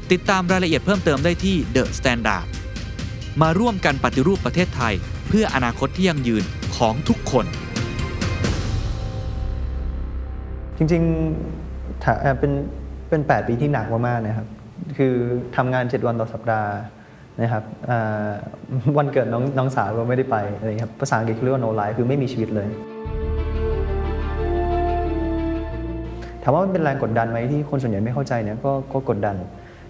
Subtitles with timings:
[0.11, 2.45] ติดตามรายละเอียดเพิ่มเติมได้ที่ The Standard
[3.41, 4.93] มาร่วมกันปฏิรูปประเทศไทย
[5.27, 6.43] เพื่ออนาคตที่ยั่งยืน
[6.77, 7.45] ของทุกคน
[10.77, 12.51] จริงๆถ้าเป็น
[13.09, 14.47] เป็น 8 ปีที่หนักมากๆนะครับ
[14.97, 15.13] คือ
[15.55, 16.71] ทำงาน 7 วันต่อสัปดาห์
[17.41, 17.63] นะครับ
[18.97, 22.67] วันเกิดน้องน้องสาวก็ไม่ได้ไปอะไรครับภาษาอังกฤษเขาเรียกว่า no life คือไม่มีชีวิตเลย
[26.43, 29.35] ถามว่ามันเป็นแรงกดดันไหมที่คนส่วนใหญ่ไม่เข้าใจเนี่ยก็ก็กดดัน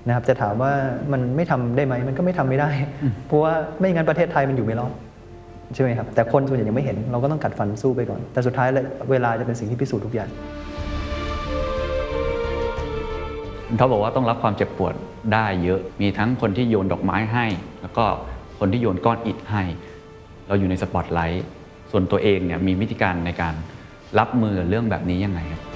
[0.08, 0.72] นะครับจะถามว่า
[1.12, 2.70] มันไม่ทำได้ไหมมันก็ไม่ทำไม่ได้
[3.28, 4.92] เพราะว่าไม่งั้นประเทศไทยมันอยู่ไม่รอด
[5.74, 10.30] ใช่ไหมครับแต่คนส่วนใหญ่ยังไม่เห็นเราก็ต้องกัดฟันสู้ไปก่อน แต่สุดท้ายเลยเวลาจะเป็นสิ่งที่พิสูจน์ทุกอย่าง
[13.78, 14.94] เขาบอกว่าต้องรับความเจ็บปวด
[15.34, 17.46] ได้เยอะ มีทั้งคนที่โยนดอกไม้ให้
[17.82, 18.06] แล้วก็
[18.60, 19.64] คนที่โยนก้อนอิฐให้
[20.48, 21.46] เราอยู่ในสปอตไลท์
[21.92, 23.54] ส่วนตัวเองเนี่ยมีวิธีการในการ
[24.20, 25.71] รับมือกับเรื่องแบบนี้ยังไงครับ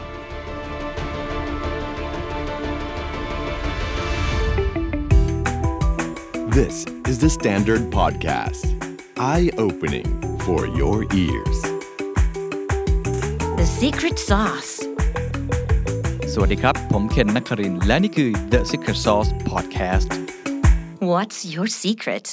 [6.64, 8.64] This is the Standard Podcast.
[9.18, 10.08] Eye opening
[10.46, 11.60] for your ears.
[13.60, 14.72] The secret sauce.
[16.34, 20.10] สวัสดีครับ ผมเคนนักครินทร์และนี่คือ The Secret Sauce Podcast
[21.12, 22.26] What's your secret?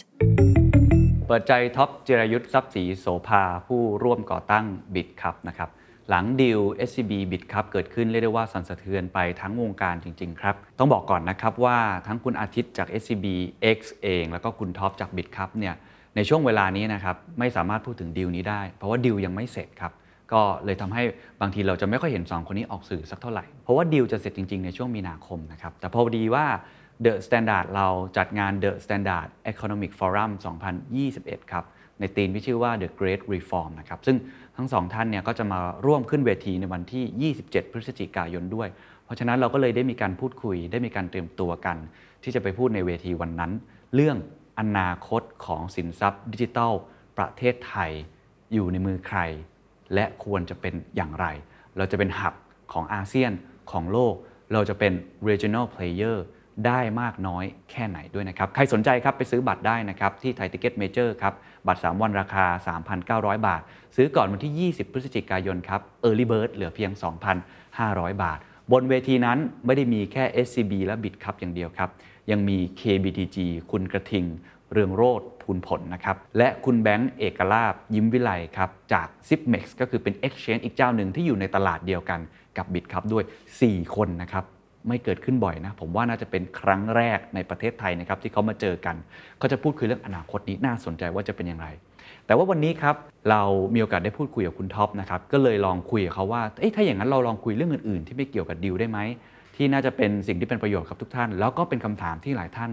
[1.27, 5.69] เปิดใจท๊อปจิรายุส ทรัพย์ศรีโสภาผู้ร่วมก่อตั้ง Bitkub นะครับ
[6.11, 13.27] หลังดีล SCB บิตครับเกิดขึ้นเรียกได้ว่าสั่นสะเทือนไปทั้งวงการจริง ๆ ครับ ต้องบอกก่อนนะครับว่าทั้งคุณอาทิตย์จาก SCB
[13.77, 15.75] X เอง แล้วก็คุณท๊อปจาก Bitkub เนี่ย
[16.17, 19.93] ในช่วงเวลานี้นะครับไม่สามารถพูดถึงดีลนี้ได้ เพราะว่าดีลยังไม่เสร็จครับ
[20.33, 21.03] ก็เลยทำให้
[21.41, 26.47] บางทีเราจะไม่ค่อยเห็น 2 คนนี้ออกสื่อสักเท่าไหร่ เพราะว่าดีลจะเสร็จจริง ๆ ในช่วงมีนาคมนะครับแต่พอดีว่า
[27.05, 30.31] The Standard เราจัดงาน The Standard Economic Forum
[30.91, 31.65] 2021 ครับ
[32.01, 34.17] ในธีมที่ชื่อว่า The Great Reform นะครับซึ่ง
[34.57, 38.69] ทั้งสองท่านเนี่ยก็จะมาร่วมขึ้นเวทีในวันที่ 27 พฤศจิกายนด้วย
[39.05, 41.77] เพราะฉะนั้นเราก็เลยได้มีการพูดคุย ได้มีการเตรียมตัวกัน
[42.23, 43.53] ที่จะไปพูดในเวทีวันนั้น
[43.95, 44.17] เรื่อง
[44.61, 46.73] อนาคตของสินทรัพย์ดิจิทัล
[47.19, 47.91] ประเทศไทย
[48.53, 49.19] อยู่ในมือใคร
[49.95, 51.27] และควรจะเป็นอย่างไร
[51.77, 52.35] เราจะเป็น hub
[52.73, 53.33] ของอาเซียน
[53.71, 54.15] ของโลก
[54.53, 54.93] เราจะเป็น
[55.29, 56.17] regional player
[56.67, 61.35] ได้มากน้อยแค่ไหนด้วยนะครับ ใครสนใจครับไปซื้อบัตรได้นะครับ ที่ Thaiticketmajor ครับ
[61.67, 62.47] บัตร 3 วันราคา
[63.37, 63.63] 3,900 บาท
[63.97, 66.91] ซื้อก่อนวันที่ 20 พฤศจิกายนครับ Early Bird เหลือเพียง
[67.57, 68.39] 2,500 บาท
[68.73, 71.91] บนเวทีนั้นไม่ได้มีแค่ SCB และ Bitkub อย่างเดียวครับ
[72.31, 73.37] ยังมี KBTG
[73.71, 74.27] คุณกระทิง
[74.73, 82.21] เรืองโรธภูลผลนะครับ และคุณแบงค์เอกลาบยิ้มวิไลครับ จาก z i p m e x ก็คือเป็น Exchange อีกเจ้าหนึ่งที่อยู่ในตลาดเดียวกัน
[82.57, 83.25] กับบิตครับด้วย
[83.59, 84.45] 4 คนนะครับ
[84.89, 88.97] ไม่เกิดขึ้นบ่อยนะ ผมว่าน่าจะเป็นครั้งแรกในประเทศไทยนะครับที่เขามาเจอกัน
[89.39, 91.69] เขาจะพูดคุยเรื่องอนาคตนี้น่าสนใจว่าจะเป็นอย่างไร
[92.27, 92.97] แต่ว่าวันนี้ครับ
[93.31, 93.43] เรา
[93.75, 98.99] มีโอกาสได้พูดคุยกับคุณท็อปนะครับก็เลยลองคุยกับเขาว่าเอ๊ะถ้าอย่างนั้นเราลองคุยเรื่องอื่นๆ ที่ไม่เกี่ยวกับดีลได้ไหม
[99.57, 102.71] ที่น่าจะเป็นสิ่งที่เป็นประโยชน์กับทุกท่าน แล้วก็เป็นคำถามที่หลายท่าน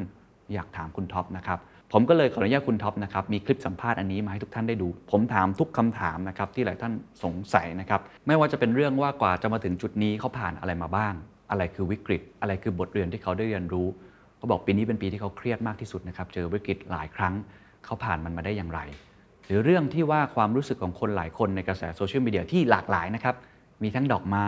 [0.53, 1.59] อยากถามคุณท็อปนะครับ
[1.93, 11.13] ผมก็เลยขออนุญาตคุณท็อปนะครับมีคลิปสัมภาษณ์อันนี้มาให้ทุกท่านได้ดู ผมถามทุกคำถามนะครับที่หลายท่านสงสัยนะครับไม่ว่าจะเป็นเรื่องว่ากว่าจะมาถึงจุดนี้เขาผ่านอะไรมาบ้าง
[11.49, 13.87] อะไรคือวิกฤต อะไรคือบทเรียนที่เขาได้เรียนรู้
[14.37, 17.33] เขาบอกปีนี้เป็นปีที่เขาเครียดมากที่สุดนะครับ เจอวิกฤตหลายครั้ง
[17.85, 18.79] เขาผ่านมันมาได้อย่างไร
[19.45, 23.35] หรือเรื่องที่ว่าความรู้สึกของคนหลายคนในกระแสโซเชียลมีเดียที่หลากหลายนะครับ
[23.83, 24.47] มีทั้งดอกไม้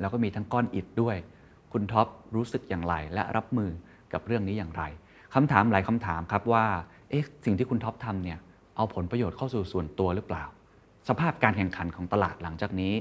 [0.00, 1.16] แล้วก็มีทั้งก้อนอิฐด้วย
[1.72, 3.70] คุณท็อปรู้สึกอย่างไร และรับมือ
[4.12, 4.82] กับเรื่องนี้อย่างไร
[5.34, 6.64] คำถามหลายคำถามครับว่า
[7.10, 8.38] เอ๊ะสิ่งที่คุณท็อปทำเนี่ย
[8.76, 10.44] เอาผลประโยชน์เข้าสู่ส่วนตัวหรือเปล่า
[11.08, 12.94] สภาพการแข่งขันของตลาดหลังจากนี้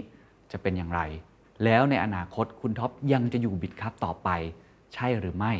[0.51, 1.01] จะเป็นอย่างไร
[1.63, 4.29] แล้วในอนาคตคุณท็อปยังจะอยู่ Bitkub ต่อไป
[4.93, 5.53] ใช่หรือไม่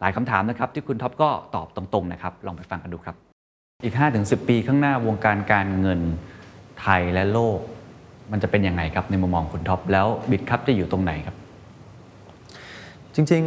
[0.00, 3.16] หลายคำถามนะครับที่คุณท็อปก็ตอบตรงๆนะครับ ลองไปฟังกันดูครับ
[3.84, 6.00] อีก 5-10 ปีข้างหน้าวงการการเงิน
[6.80, 7.58] ไทยและโลก
[8.32, 11.36] มันจะเป็นยังไงครับในมุมมองคุณท็อปแล้ว Bitkub จะอยู่ตรงไหนครับ
[13.14, 13.42] จริง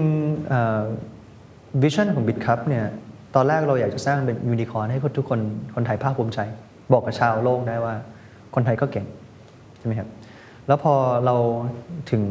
[1.07, 2.85] ๆ vision ของ Bitkub เนี่ย
[3.35, 5.39] ตอนแรกเราอยากจะสร้างเป็นยูนิคอร์นให้ทุกคน
[5.75, 6.39] คนไทยภาคภูมิใจ
[6.93, 7.95] บอกกับชาวโลกได้ว่า
[8.55, 9.05] คนไทยก็เก่ง
[9.79, 10.09] ใช่ไหมครับ
[10.67, 10.93] แล้วพอ
[11.25, 11.35] เรา
[12.11, 12.23] ถึง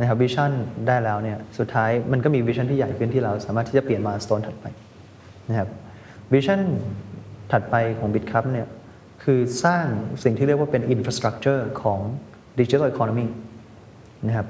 [0.00, 0.52] นะครับ vision
[0.86, 4.66] ได้แล้วเนี่ยสุดท้ายมันก็มี vision ที่ใหญ่ขึ้นที่เราสามารถที่จะเปลี่ยน milestone ถัดไป
[5.48, 5.68] นะครับ
[6.32, 6.60] วิชั่น
[7.52, 8.68] ถัดไปของ BitCup เนี่ย
[9.22, 9.84] คือสร้าง
[10.22, 12.00] สิ่งที่เรียกว่าเป็น infrastructure ของ
[12.58, 13.26] Digital Economy
[14.26, 14.46] นะครับ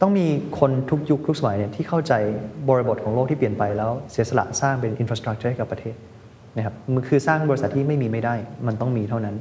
[0.00, 0.26] ต้องมี
[0.58, 2.12] คนทุกยุคทุกสมัยเนี่ยที่เข้าใจ
[2.68, 5.94] บริบทของโลกที่เปลี่ยนไปแล้วเสียสละสร้างเป็นอินฟราสตรักเจอร์ให้กับประเทศ
[6.56, 8.34] นะครับมันคือสร้างบริษัทที่ไม่มีไม่ได้
[8.66, 9.36] มันต้องมีเท่านั้น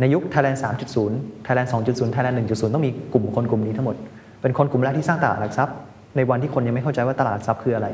[0.00, 0.58] ในยุค Thailand
[1.02, 3.96] 3.0 Thailand 2.0 Thailand 1.0 ต้องมีกลุ่มคนกลุ่มนี้ทั้งหมด
[4.42, 5.74] เป็นคนกลุ่มแรกที่สร้างตลาดหลักทรัพย์
[6.16, 7.88] ในวันที่คนยังไม่เข้าใจว่าตลาดหลักทรัพย์คืออะไร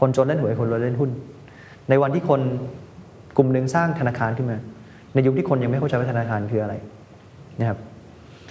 [0.00, 1.10] คนจนเล่นหวยคนรวยเล่นหุ้น
[1.88, 2.40] ในวันที่คน
[3.36, 4.58] กลุ่มหนึ่งสร้างธนาคารขึ้นมา
[5.14, 6.74] ในยุคที่คนยังไม่เข้าใจว่าธนาคารคืออะไร
[7.60, 7.78] นะครับ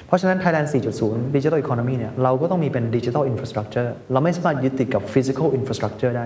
[0.08, 0.68] เพราะฉะนั้น Thailand
[1.00, 6.26] 4.0 Digital Economy เนี่ยเราก็ต้องมีเป็น Digital Infrastructure เราไม่สามารถยึดติดกับ Physical Infrastructure ได้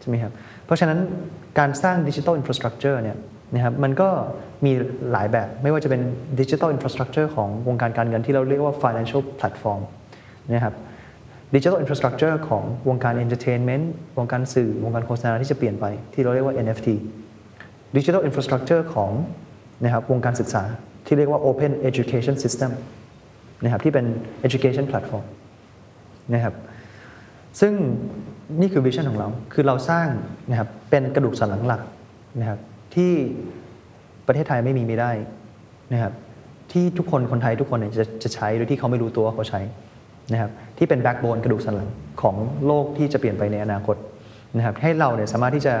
[0.00, 0.32] ใช่ไหมครับ
[0.66, 0.98] เพราะฉะนั้น
[1.58, 3.16] การสร้าง Digital Infrastructure เนี่ย
[3.54, 4.08] นะครับมันก็
[4.64, 4.72] มี
[5.12, 6.02] หลายแบบไม่ว่าจะเป็น
[6.40, 9.82] Digital Infrastructure ของวงการการเงินที่เราเรียกว่า Financial Platform
[10.52, 10.74] นะครับ
[11.54, 13.84] Digital Infrastructure ของวงการ Entertainment
[14.18, 16.88] วงการสื่อ วงการโฆษณาที่จะเปลี่ยนไป ที่เราเรียกว่า NFT
[17.96, 19.10] Digital Infrastructure ของ
[19.84, 20.62] นะครับวงการศึกษา
[21.06, 22.70] ที่เรียกว่า Open Education System
[23.64, 24.06] นะครับที่เป็น
[24.46, 25.24] Education Platform
[26.34, 26.54] นะครับ
[27.60, 27.72] ซึ่ง
[28.60, 30.08] นี่คือวิชั่นของเราคือเราสร้าง
[30.50, 31.82] นะครับเป็นกระดูกสันหลังหลัก
[32.40, 32.58] นะครับ
[32.94, 33.12] ที่
[34.26, 35.10] ประเทศไทยไม่มีไม่ได้
[35.92, 36.12] นะครับ
[36.72, 39.60] ที่ทุกคนคนไทยทุกคนเนี่ยจะจะใช้โดยที่เขาไม่รู้ตัวว่าเขาใช้
[40.32, 41.88] นะครับที่เป็น backbone กระดูกสันหลัง
[42.22, 43.96] ของโลกที่จะเปลี่ยนไปในอนาคต
[44.56, 45.74] นะครับให้เราเนี่ยสามารถที่จะ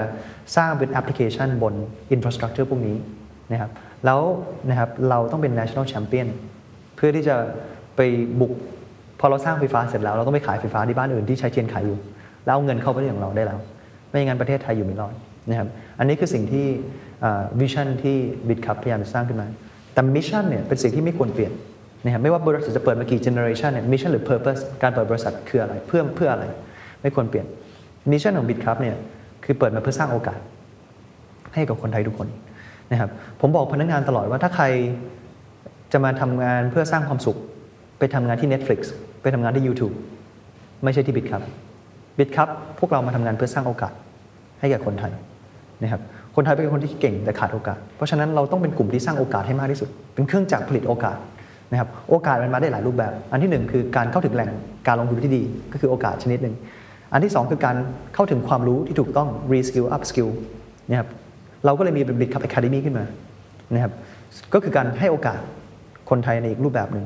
[0.56, 1.74] สร้างเป็นแอปพลิเคชันบน
[2.12, 2.96] infrastructure พวกนี้
[3.52, 3.70] นะครับ
[4.04, 4.20] แล้ว
[4.70, 6.28] นะครับเราต้องเป็น national champion
[6.96, 7.36] เพื่อที่จะ
[7.96, 8.00] ไป
[8.40, 8.52] บุก
[9.20, 11.98] พอเราสร้างไฟฟ้าเสร็จแล้ว เราต้องไปขายไฟฟ้าที่บ้านอื่นที่ใช้เทียนไขอยู่
[12.44, 13.58] แล้วเอาเงินเข้าประเทศของเราได้แล้ว
[14.08, 15.14] ไม่อย่างนั้นประเทศไทยอยู่ไม่รอด
[15.48, 16.66] นะครับอันนี้คือสิ่งที่
[17.60, 18.16] วิชั่นที่
[18.48, 19.46] บิ c คัพพยายามจะสร้างขึ้นมา
[19.92, 21.52] แต่ mission เนี่ยเป็นสิ่งที่ไม่ควรเปลี่ยน
[22.04, 26.44] นะครับไม่ว่าบริษัทจะเปิดมากี่เจเนอเรชันเนี่ย mission หรือ purpose การเปิดบริษัทคืออะไรเพื่อเพื่ออะไร
[27.02, 27.46] ไม่ควรเปลี่ยน
[28.10, 28.96] มิชชั่นของบิ c คัพเนี่ย
[29.44, 30.40] คือเปิดมาเพื่อสร้างโอกาส
[31.54, 32.28] ให้กับคนไทยทุกคน
[32.92, 33.10] นะครับ
[33.40, 34.64] ผมบอกพนักงานตลอดว่าถ้าใคร
[35.92, 37.36] จะมาทำงานเพื่อสร้างความสุข
[37.98, 38.80] ไปทำงานที่ Netflix
[39.22, 39.94] ไปทำงานที่ YouTube
[40.84, 41.42] ไม่ใช่ที่บิ c ครับ
[42.18, 42.48] บิ c ครับ
[42.78, 43.92] พวกเรามาทำงานเพื่อสร้างโอกาส
[44.60, 45.12] ให้แก่คนไทย
[45.82, 46.00] นะครับ
[46.36, 51.16] คนไทยเป็นคนที่เก่งแต่ขาดโอกาส เพราะฉะนั้นเราต้องเป็นกลุ่มที่สร้างโอกาสให้มากที่สุด เป็นเครื่องจักรผลิตโอกาส
[51.72, 54.50] นะครับโอกาสมันมาได้หลายรูปแบบ อันที่หนึ่งคือการเข้าถึงแหล่ง
[54.86, 55.42] การลงทุนที่ดี
[55.72, 56.54] ก็คือโอกาสชนิดหนึ่ง
[57.12, 57.76] อันที่สองคือการ
[58.14, 60.30] เข้าถึงความรู้ที่ถูกต้อง reskill up skill
[60.88, 61.08] นะครับ
[61.64, 63.04] เราก็เลยมีเป็น Bit Cup Academy ขึ้นมา
[63.74, 63.92] นะครับ
[64.54, 65.38] ก็คือการให้โอกาส
[66.10, 67.04] คนไทยในอีกรูปแบบหนึ่ง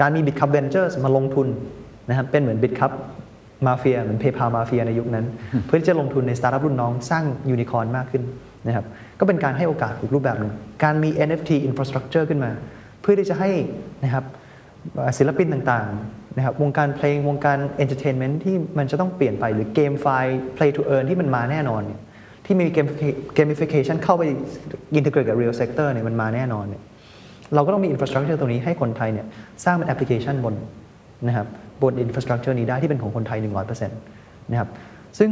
[0.00, 1.46] การมี Bitkub Ventures มาลงทุน
[2.08, 2.92] นะครับเป็นเหมือน Bitcup
[3.66, 5.26] มาเฟียเหมือน PayPal มาเฟียในยุคนั้น
[5.66, 8.22] เพื่อที่จะลงทุนในสตาร์ทอัพรุ่นน้องสร้างยูนิคอร์นมากขึ้น
[8.66, 8.84] นะครับ
[9.20, 10.52] ก็เป็นการให้โอกาสอีกรูปแบบหนึ่ง
[10.84, 12.50] การมี NFT infrastructure ขึ้นมา
[13.00, 13.50] เพื่อที่จะให้
[14.04, 14.24] นะครับ
[15.18, 22.00] ศิลปินต่างๆนะครับวงการเพลงวงการ entertainment ที่มันจะต้องเปลี่ยนไปหรือ GameFi play to earn ที่มันมาแน่นอนเนี่ย
[22.44, 22.66] ที่มี
[23.38, 24.22] gamification เข้าไป
[24.98, 26.82] integrate กับ real sector เนี่ยมันมาแน่นอนเนี่ย
[27.54, 29.26] เราก็ต้องมี infrastructure ตรงนี้ให้คนไทยเนี่ย
[29.64, 30.54] สร้างเป็นแอปพลิเคชันบน
[31.28, 31.46] นะครับ
[31.82, 33.38] บน infrastructure นี้ได้ที่เป็นของคนไทย
[33.80, 34.68] 100%นะครับ
[35.18, 35.30] ซึ่ง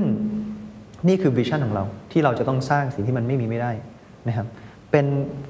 [1.09, 3.73] นี่คือ vision ของเราที่เราจะต้องสร้างสิ่งที่มันไม่มีไม่ได้
[4.29, 4.47] นะครับ
[4.93, 5.07] เป็น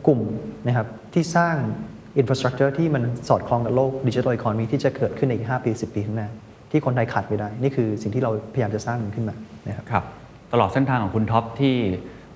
[0.07, 0.21] กลุ่ม
[0.67, 1.57] นะครับที่สร้าง
[2.21, 6.29] infrastructure ที่มันสอดคล้องกับโลก digital economy ที่จะเกิดขึ้นในอีก 5 ปี 10 ปีข้างหน้า
[6.71, 9.35] ที่คนไทยขาดไม่ได้ นี่คือสิ่งที่เราพยายามจะสร้างมันขึ้นมา
[9.69, 10.05] นะครับครับ
[10.53, 11.75] ตลอดเส้นทางของคุณท็อปที่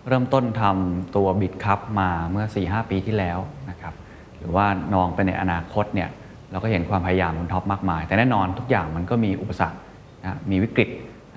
[0.08, 3.38] เริ่มต้นทำตัวบิ c คัพมาเมื่อ 4-5 ปีที่แล้ว
[3.70, 3.94] นะครับ
[4.38, 6.08] หรือว่ามองไปในอนาคตเนี่ย
[6.52, 9.78] เราก็เห็นความพยายามคุณท็อปมากมาย แต่แน่นอนทุกอย่างมันก็มีอุปสรรค
[10.22, 10.88] นะมีวิกฤต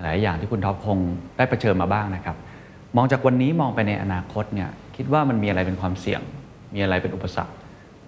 [0.02, 0.98] หลายอย่างที่คุณท็อปคง
[1.36, 2.36] ได้เผชิญมาบ้างนะครับ
[2.96, 6.20] มองจากวันนี้มองไปในอนาคตเนี่ยคิดว่ามันมีอะไรเป็นความเสี่ยง
[6.74, 7.54] มีอะไรเป็นอุปสรรค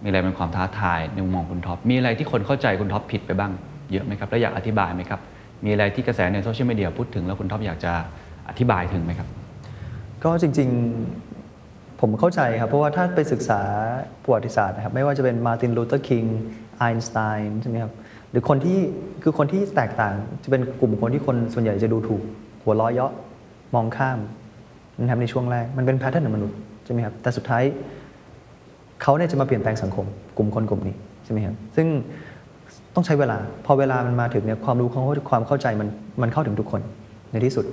[0.02, 3.52] มีอะไรเป็นความท้าทายในมุมมองคุณท็อปมีอะไรที่คนเข้าใจคุณท็อปผิดไปบ้าง
[3.92, 5.20] เยอะไหมครับแล้วอยากอธิบายไหมครับ
[5.64, 7.92] มีอะไรที่กระแสในโซเชียลมีเดียพูดถึงแล้วคุณท็อปอยากจะ
[8.48, 9.28] อธิบายถึงไหมครับ
[10.24, 13.60] ก็จริงๆผมเข้าใจครับ เพราะว่าถ้าไปศึกษา
[14.22, 16.24] ประวัติศาสตร์นะครับไม่ว่าจะเป็นมาร์ตินลูเทอร์คิง
[16.78, 17.92] ไอน์สไตน์ใช่ไหมครับ
[18.30, 18.78] หรือคนที่
[19.22, 22.22] คือคนที่แตกต่างจะเป็นกลุ่มคนที่คนส่วนใหญ่จะดูถูก
[22.62, 23.12] หัวเราะเยาะ
[23.74, 24.18] มองข้าม
[24.98, 27.62] นะครับในช่วงแรกมันเป็น pattern ของมนุษย์ใช่ไหมครับแต่สุดท้าย
[29.02, 30.06] เขาเนี่ยจะมาเปลี่ยนแปลงสังคม
[30.36, 30.94] กลุ่มคนกลุ่มนี้
[31.24, 31.86] ใช่ไหมครับซึ่ง
[32.94, 35.88] ต้องใช้เวลา พอเวลามันมาถึงเนี่ยความรู้ความความเข้าใจมัน
[36.22, 36.80] มันเข้าถึงทุกคน
[37.32, 37.64] ในที่สุด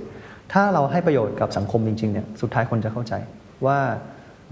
[0.52, 3.14] ถ้าเราให้ประโยชน์กับสังคมจริงๆเนี่ยสุดท้ายคนจะเข้าใจ
[3.66, 3.78] ว่า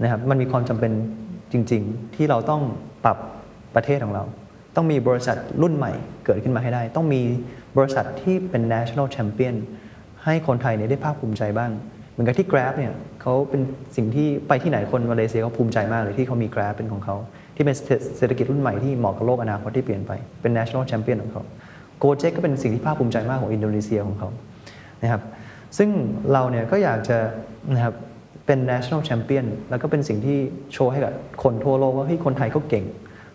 [0.01, 0.91] นะครับมันมีความจำเป็น
[1.51, 2.61] จริง ๆ ที่เราต้อง
[3.03, 3.17] ปรับ
[3.75, 4.23] ประเทศของเรา
[4.75, 5.91] ต้องมีบริษัทรุ่นใหม่
[6.25, 7.21] เกิดขึ้นมาให้ได้ ต้องมี
[7.77, 9.55] บริษัทที่เป็น national champion
[10.23, 11.71] ให้คนไทยเนี่ยได้ภาคภูมิใจบ้าง
[12.11, 13.61] เหมือนกับที่ Grab เนี่ยเขาเป็น
[13.95, 17.15] สิ่งที่ไปที่ไหนคนมาเลเซียเขาภูมิใจมากเลยที่เขามี Grab เป็นของเขา
[17.55, 17.75] ที่เป็น
[18.17, 21.43] เศรษฐกิจรุ่นใหม่ที่เหมาะกับโลกอนาคตที่เปลี่ยนไปเป็น national champion ของเขา
[22.01, 24.29] Gojek ก็เป็นสิ่งที่ภาคภูมิใจมากของอินโดนีเซียของเขา
[25.03, 25.21] นะครับ
[25.77, 25.89] ซึ่ง
[26.31, 27.17] เราเนี่ยก็อยากจะ
[27.73, 27.95] นะครับ
[28.45, 30.37] เป็น national champion แล้วก็เป็นสิ่งที่
[30.73, 31.13] โชว์ให้กับ
[31.43, 32.85] คนทั่วโลกว่าเฮ้ยคนไทยเขาเก่ง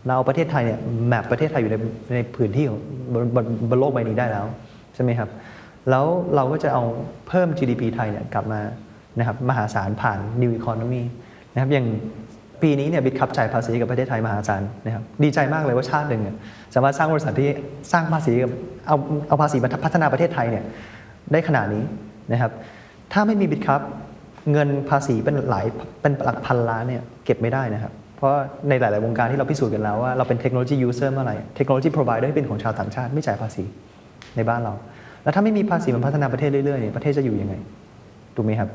[0.09, 0.79] เราประเทศไทยเนี่ย
[1.09, 1.77] แมปประเทศไทยอยู่ใน
[2.15, 2.81] ในพื้นที่ของ
[3.15, 4.47] บนบนบนโลกใบนี้ได้แล้ว
[4.95, 5.31] ใช่ไหมครับ
[5.91, 6.83] แล้วเราก็จะเอา
[7.29, 8.61] เพิ่ม GDP ไทยเนี่ยกลับมา
[9.19, 11.03] นะครับมหาศาลผ่าน New Economy
[11.53, 11.87] นะครับอย่าง
[12.63, 16.37] ปีนี้เนี่ย Bitkub จ่ายภาษีกับประเทศไทยมหาศาลนะครับดีใจมากเลยว่าชาติหนึ่งเนี่ย
[16.75, 17.49] สามารถสร้างบริษัทที่
[17.93, 18.51] สร้างภาษีกับ
[18.87, 18.97] เอา
[19.29, 20.65] เอาภาษีมาพัฒนาประเทศไทยเนี่ย
[21.33, 21.85] ได้ขนาดนี้
[22.33, 22.53] นะครับ
[23.13, 23.81] ถ้าไม่มี Bitkub
[24.53, 25.67] เงินภาษีเป็นหลาย
[26.01, 28.37] เป็นหลักพันล้านเนี่ยเก็บไม่ได้นะครับ เพราะ
[28.69, 33.65] ในหลาย ๆ วงการที่เราพิสูจน์กันแล้วว่าเราเป็น technology user เมื่อไหร่ technology provider เป็นของชาวต่างชาติไม่จ่ายภาษี
[34.37, 34.73] ในบ้านเรา
[35.23, 37.55] แล้วถ้าไม่มีภาษีมันพัฒนาประเทศเรื่อย ๆ เนี่ยประเทศจะอยู่ยังไง
[38.37, 38.69] ถูกไหมครับ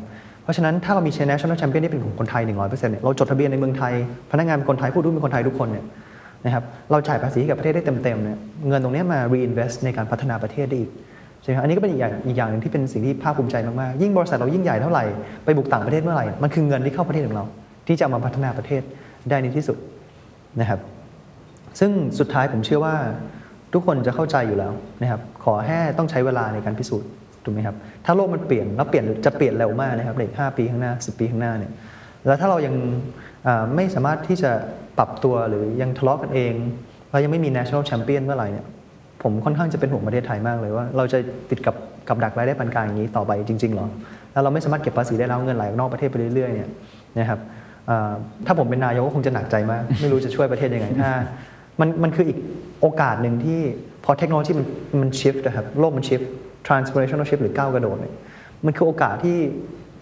[0.44, 3.94] เพราะฉะนั้นถ้าเรามี national champion ที่เป็นของคนไทย 100%เนี่ยเราจดทะเบียนในเมืองไทย
[4.32, 5.86] พนักงานเป็นคนไทยผู้ดูเป็นคนไทยทุกคนเนี่ย
[6.46, 8.38] นะครับเราจ่ายภาษีให้กับประเทศได้เต็ม ๆ เนี่ย
[8.68, 10.92] เงินตรงนี้มา reinvest ในการพัฒนาประเทศได้อีก
[11.42, 15.04] ใช่ไหมอันนี้ก็เป็นอีกอย่างอีกอย่างหนึ่งที่เป็นสิ่งที่ภาคภูมิใจมาก ๆ ยิ่งบริษัทเรายิ่งใหญ่เท่าไหร่
[15.46, 17.46] ไปบุกต่างประเทศเมื่อไหร่ มันคือเงินที่เข้าประเทศของเรา
[17.88, 18.82] ที่จะมาพัฒนาประเทศ
[19.30, 19.78] ได้ในที่สุด
[20.62, 20.80] นะครับ
[21.80, 22.96] ซึ่งสุดท้ายผมเชื่อว่า
[23.74, 27.10] ทุกคนจะเข้าใจอยู่แล้วนะครับ ขอแค่ต้องใช้เวลาในการพิสูจน์
[27.44, 31.72] ถูกไหมครับถ้าโลกมันเปลี่ยนแล้วเปลี่ยนจะเปลี่ยนเร็วมากนะครับในอีก5ปีข้างหน้า 10 ปีข้างหน้าเนี่ย
[32.28, 32.76] แล้วถ้าเรายัง
[33.76, 34.52] ไม่สามารถที่จะ
[34.98, 36.54] ปรับตัวหรือยังทะเลาะกันเอง
[37.12, 38.66] เรายังไม่มี national champion เมื่อไหร่เนี่ย
[39.24, 41.18] ผมค่อนข้างจะเป็นห่วงประเทศไทยมากเลยว่า เราจะ
[41.50, 41.76] ติดกับ
[42.08, 43.88] กับดักรายได้ปานกลางอย่างนี้ต่อไปจริงๆหรอ
[44.32, 46.70] แล้วเราไม่สามารถเก็บภาษีได้แล้วเงินไหลออกนอกประเทศไปเรื่อยๆเนี่ย
[47.20, 47.40] นะครับ
[48.46, 51.12] ถ้าผมเป็นนายกก็คงจะหนักใจมาก ไม่รู้จะช่วยประเทศยังไงถ้า
[51.80, 52.38] มันมันคืออีก
[52.82, 53.60] โอกาสหนึ่งที่
[54.06, 54.68] พอเทคโนโลยีมัน
[55.02, 56.30] มันชิฟต์นะครับโลกมันชิฟต์
[56.68, 58.14] transformational shift หรือก้าวกระโดดเนี่ย
[58.66, 59.38] มันคือโอกาสที่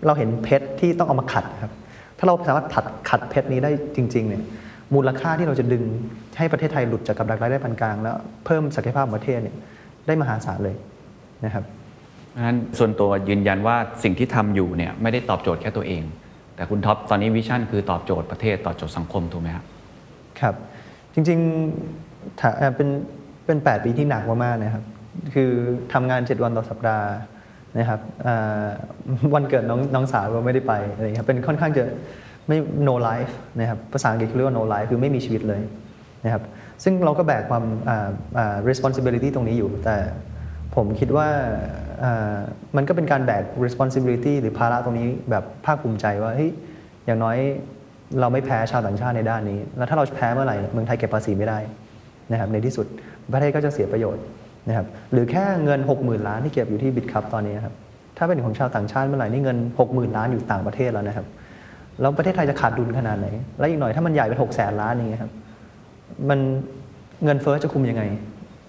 [0.05, 1.73] เราเห็นเพชรที่ต้องเอามาขัดครับ
[2.17, 4.43] ถ้าเราสามารถขัดขัดเพชรนี้ได้จริง ๆ เนี่ย
[4.95, 5.83] มูลค่าที่เราจะดึง
[6.37, 9.55] ให้ประเทศไทยหลุดจากกับดักรายได้ปานกลางแล้วเพิ่มศักยภาพประเทศเนี่ย
[10.07, 10.75] ได้มหาศาลเลย
[11.45, 11.63] นะครับ
[12.45, 16.03] นั้นส่วนตัวยืนยันว่าสิ่งที่ทำอยู่เนี่ยไม่ได้ตอบโจทย์แค่ตัวเอง
[16.55, 19.65] แต่คุณท็อปตอนนี้วิชั่นคือตอบโจทย์ประเทศตอบโจทย์สังคมถูกไหมครับ
[20.39, 20.55] ครับ
[21.13, 22.89] จริงๆถ้าเป็น
[23.45, 24.83] เป็น 8 ปีที่หนักมากๆนะครับ
[25.33, 25.49] คือ
[25.93, 27.07] ทำงาน 7 วันต่อสัปดาห์
[27.79, 27.99] นะครับ
[29.33, 31.83] วันเกิดน้องน้องสาวก็ไม่ได้ไปอะไรอย่างเงี้ยครับเป็นค่อนข้างจะ
[32.47, 32.57] ไม่
[32.87, 35.61] no life นะครับภาษาอังกฤษเรียกว่า no life คือไม่มีชีวิตเลย
[36.25, 36.43] นะครับ
[36.83, 37.63] ซึ่งเราก็แบกความ
[38.69, 39.95] responsibility ตรงนี้อยู่ แต่
[40.75, 41.27] ผมคิดว่า
[42.75, 46.51] มันก็เป็นการแบก responsibility หรือภาระตรงนี้แบบภาคภูมิใจว่าเฮ้ย
[47.05, 47.37] อย่างน้อย
[48.19, 51.59] เราไม่แพ้ชาวต่างชาติในด้านนี้ แล้วถ้าเราแพ้เมื่อไหร่เมืองไทยเก็บภาษีไม่ได้
[52.31, 52.85] นะครับในที่สุด
[53.33, 54.23] ประเทศก็จะเสียประโยชน์
[54.67, 57.73] นะครับหรือแค่เงิน 60,000 ล้านที่เก็บอยู่ที่บิตคัพตอนนี้ครับ
[58.17, 59.57] ถ้าเป็นของชาวต่างชาติเมื่อไหร่นี่เงิน
[59.87, 61.27] 60,000 ล้านอยู่ต่างประเทศแล้วนะครับ
[62.01, 63.27] แล้วประเทศไทยจะขาดดุลขนาดไหน
[63.59, 65.31] แล้วอีกหน่อยถ้ามันใหญ่เป็น6แสนล้านอย่างเงี้ยครับ
[66.29, 66.39] มัน
[67.23, 68.03] เงินเฟ้อจะคุมยังไง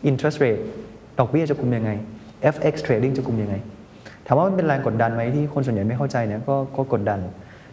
[0.09, 0.63] interest rate
[1.19, 1.91] ดอกเบี้ยจะคุมยังไง
[2.55, 3.57] FX trading จะคุมยังไง
[4.27, 7.21] ถามว่ามันเป็นแรงกดดันไหมที่คนส่วนใหญ่ไม่เข้าใจเนี่ยก็ก็กดดัน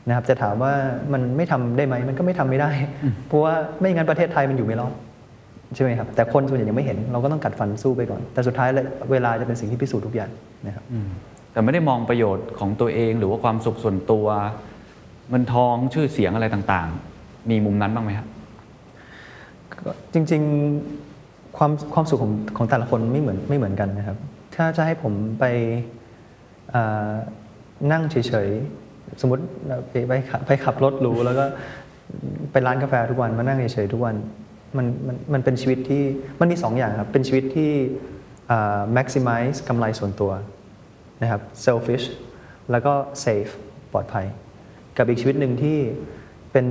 [0.07, 0.73] นะครับจะถามว่า
[1.13, 2.69] มันไม่ทำได้ไหมมันก็ไม่ทำไม่ได้
[3.27, 4.93] เพราะว่าไม่งั้นประเทศไทยมันอยู่ไม่รอด
[5.75, 10.31] ใช่ไหมครับแต่คนส่วนใหญ่ยังไม่เห็นเราก็ต้องกัดฟันสู้ไปก่อน แต่สุดท้ายเลยเวลาจะเป็นสิ่งที่พิสูจน์ทุกอย่าง
[10.67, 10.83] นะครับ
[11.51, 14.25] แต่ไม่ได้มองประโยชน์ของตัวเองหรือว่าความสุขส่วนตัว
[15.29, 18.27] เงินทองชื่อเสียงอะไรต่างๆ มีมุมนั้นบ้างไหมครับ
[19.85, 24.17] ก็จริงๆความความสุขของของแต่ละคนไม่เหมือนไม่เหมือนกันนะครับ
[24.61, 25.45] ถ้าจะให้ผมไป
[27.91, 28.15] นั่งเฉ
[28.47, 29.43] ยๆ สมมติ
[29.89, 31.45] ไปไปขับไปขับรถหรูแล้วก็
[32.51, 34.15] ไปร้านกาแฟทุกวันมานั่งเฉยๆทุกวัน
[34.77, 36.03] มันมันมันเป็นชีวิตที่
[36.39, 37.71] มันมีสองอย่างครับ เป็นชีวิตที่
[38.97, 40.31] maximize กำไรส่วนตัว
[41.21, 42.05] นะครับ selfish
[42.71, 42.93] แล้วก็
[43.25, 43.51] safe
[43.93, 44.25] ปลอดภัย
[44.97, 45.77] กับอีกชีวิตหนึ่งที่
[46.51, 46.65] เป็น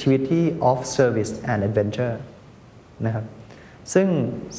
[0.00, 2.14] ชีวิตที่ off service and adventure
[3.06, 3.24] นะครับ
[3.94, 4.06] ซึ่ง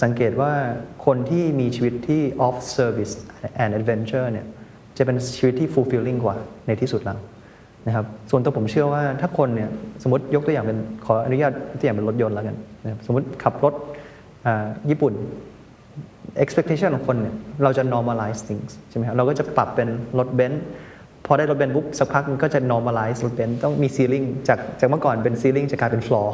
[0.01, 0.53] สังเกตว่า
[1.05, 3.13] คนที่มีชีวิตที่ off service
[3.63, 4.45] and adventure เนี่ย
[4.97, 6.35] จะเป็นชีวิตที่ fulfilling กว่า
[6.67, 7.19] ในที่สุดแล้ว
[7.87, 9.69] นะครับส่วนตัวผมเชื่อว่าถ้าคนเนี่ย
[10.03, 13.73] สมมติยกตัวอย่างเป็นขออนุญาตตัวอย่างเป็นรถยนต์แล้วกันนะครับสมมติขับรถ
[14.45, 15.13] อ่าญี่ปุ่น
[16.43, 19.89] expectation ของคนเนี่ยเราจะ normalize things ใช่ไหมครับเราก็จะปรับเป็น
[20.19, 20.63] รถเบนซ์
[21.25, 26.29] พอได้รถเบนซ์ปุ๊บสักพักมันก็จะ normalize รถเบนซ์ต้องมี ceiling จากจากเมื่อก่อนเป็น ceiling จะกลายเป็น floor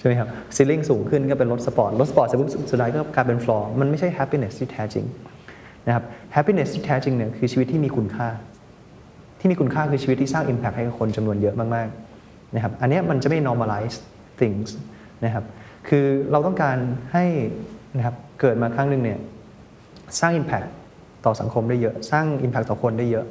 [0.00, 5.04] ใช่ไหมครับ ceiling สูงขึ้นก็เป็นรถสปอร์ต รถสปอร์ตเสร็จปุ๊บสุดท้ายก็กลายเป็น floor มันไม่ใช่ happiness ที่แท้จริง
[5.86, 6.04] นะครับ
[6.36, 8.28] happiness ที่แท้จริงเนี่ยคือชีวิตที่มีคุณค่า
[9.40, 13.96] ที่มีคุณค่าคือชีวิตที่สร้าง impact ให้กับคนจำนวนเยอะมากๆนะครับอันนี้มันจะไม่ normalize
[14.40, 14.68] things
[15.24, 15.44] นะครับ
[15.88, 16.76] คือเราต้องการ
[17.12, 17.24] ให้
[17.96, 19.18] นะครับเกิดมาครั้งหนึ่งเนี่ย
[20.20, 20.68] สร้าง impact
[21.24, 23.26] ต่อสังคมได้เยอะ สร้าง impact ต่อคนได้เยอะ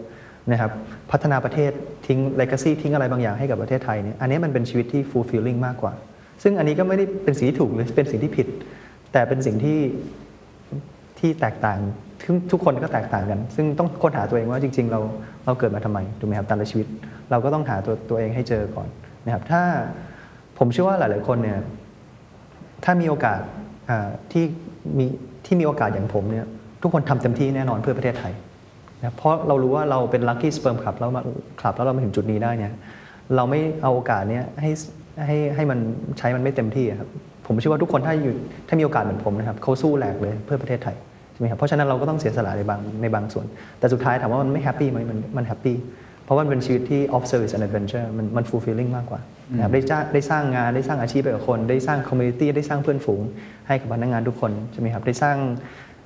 [0.52, 0.72] นะครับ
[1.12, 1.72] พัฒนาประเทศ
[2.08, 5.94] ทิ้ง legacy ทิ้งอะไรบางอย่างให้กับประเทศไทยเนี่ยอันนี้มันเป็นชีวิตที่ fulfilling มากกว่า
[6.44, 8.48] ซึ่งอันนี้ก็ไม่ได้เป็นสิ่งที่ถูกหรือเป็นสิ่งที่ผิด
[9.14, 9.80] แต่เป็นสิ่งที่
[11.20, 11.80] ที่แตกต่าง
[12.24, 15.00] ทุกทุกคนก็แตกต่างกัน ซึ่งต้องค้นหาตัวเองว่าจริง ๆ เรา
[15.46, 16.88] เราเกิดมาทำไมถูกไหมครับแต่ละชีวิต
[17.32, 18.88] เราก็ต้องหาตัวตัวเองให้เจอก่อน
[19.26, 19.62] นะครับ ถ้า
[20.58, 21.60] ผมเชื่อว่าหลาย ๆ คนเนี่ย
[22.84, 23.40] ถ้ามีโอกาส
[24.32, 24.46] ที่
[24.98, 25.06] มี
[25.46, 26.46] ที่มีโอกาสอย่างผมเนี่ย
[26.82, 28.34] ทุกคนทำเต็มที่แน่นอนเพื่อประเทศไทย
[29.02, 31.22] นะเพราะเรารู้ว่าเราเป็นลัคกี้สเปิร์มคลับแล้วมา
[31.60, 32.74] คลับแล้วเรามาถึงจุดนี้ได้เนี่ย
[33.36, 34.72] เราไม่เอาโอกาสเนี้ยให้
[35.26, 35.80] ให้ให้มัน
[36.18, 37.10] ใช้มันไม่เต็มที่ครับ
[37.48, 38.34] ผมเชื่อว่าทุกคนถ้าอยู่
[38.68, 40.96] ถ้ามีโอกาสเหมือนผมนะครับเขาสู้แหลกเลยเพื่อประเทศไทย
[41.32, 43.46] ใช่ไหมครับเพราะฉะนั้นเราก็ต้องเสียสละในบางในบางส่วน
[43.80, 45.78] แต่สุดท้ายถามว่ามันไม่ happy ไหมมันมัน happy
[46.26, 49.20] เพราะว่ามันเป็นชีวิตที่ of service and adventure มันมัน fulfilling มากกว่า
[49.56, 53.22] นะครับได้จ้างได้สร้างงานได้สร้างอาชีพให้กับคน ได้สร้าง community ได้สร้างเพื่อนฝูง
[53.68, 55.38] ให้กับพนักงานทุกคนใช่ไหมครับได้สร้าง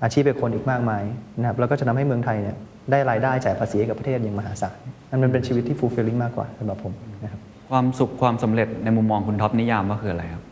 [0.03, 1.03] อาชีพให้กับคนอีกมากมาย
[1.39, 2.55] นะครับแล้วก็จะทำให้เมืองไทยเนี่ย
[2.91, 4.75] ได้รายได้จ่ายภาษีให้กับประเทศอย่างมหาศาล
[5.10, 6.93] นั่นมันเป็นชีวิตที่ fulfilling มากกว่าสำหรับผม
[7.24, 10.43] นะครับ ความสุขความสำเร็จในมุมมองคุณท็อปนิยามว่าคืออะไรครับ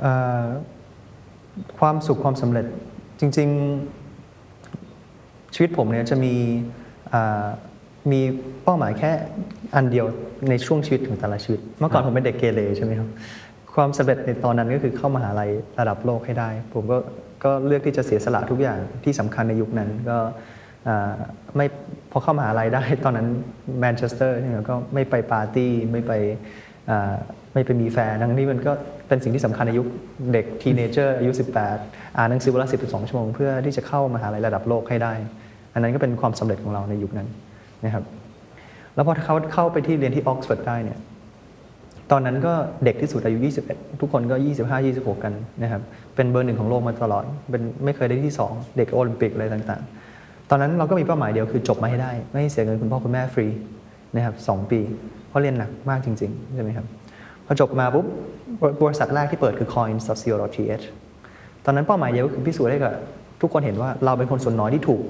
[0.00, 0.12] เอ่
[0.44, 0.46] อ
[1.78, 2.66] ความสุขความสำเร็จ
[3.20, 3.48] จริง
[4.32, 6.34] ๆชีวิตผมเนี่ยจะมี
[7.12, 7.46] อ่า
[8.12, 8.20] มี
[8.62, 9.10] เป้าหมายแค่
[9.74, 10.06] อันเดียว
[10.48, 13.08] ในช่วงชีวิตของแต่ละชีวิต เมื่อก่อนผมเป็นเด็กเกเรใช่ไหมครับ
[13.74, 16.98] ความสำเร็จในตอนนั้นก็คือเข้ามหาลัยระดับโลกให้ได้ ผมก็
[17.44, 20.30] ก็เลือกที่จะเสียสละทุกอย่างที่สำคัญในยุคนั้นก็อ่า
[21.56, 21.66] ไม่
[22.10, 23.28] พอเข้ามหาลัยได้ ตอนนั้น
[23.80, 26.12] แมนเชสเตอร์เนี่ยก็ไม่ไปปาร์ตี้ไม่ไป
[27.52, 28.72] ไม่ไปมีแฟนทั้งนี้มันก็
[29.08, 29.86] เป็นสิ่งที่สำคัญในยุค
[30.32, 31.32] เด็ก teenager อายุ
[31.74, 35.12] 18 อ่านหนังสือวันละ10-12ชั่วโมงเพื่อที่จะเข้ามหาลัยระดับโลกให้ได้
[35.72, 37.28] อันนั้นก็เป็นความสำเร็จของเราในยุคนั้น
[37.84, 38.04] นะครับ
[38.94, 40.98] แล้วพอเขาเข้าไปที่เรียนที่ออกซฟอร์ดได้เนี่ย
[42.10, 42.52] ตอนนั้นก็
[42.84, 43.38] เด็กที่สุดอายุ
[43.70, 45.82] 21 ทุกคนก็ 25 26 กันนะครับ
[46.14, 50.03] เป็นเบอร์หนึ่งของโลกมาตลอดเป็นไม่เคยได้ที่ 2 เด็กโอลิมปิกอะไรต่างๆ
[50.50, 53.46] ตอนนั้นเราก็มีเป้าหมายเดียวคือจบมาให้ได้ ไม่ให้เสียเงินคุณพ่อคุณแม่ฟรี
[54.14, 54.80] นะครับสองปี
[55.28, 56.86] เพราะเรียนหนักมากจริงๆใช่ไหมครับ
[57.46, 58.06] พอจบมาปุ๊บ
[58.82, 60.84] บริษัทแรกที่เปิดคือ coins.co.th
[61.64, 62.92] ตอนนั้นเป้าหมายเดียวก็คือพิสูจน์ให้กับ
[63.40, 65.02] ทุกคนเห็นว่าเราเป็นคนส่วนน้อยที่ถูก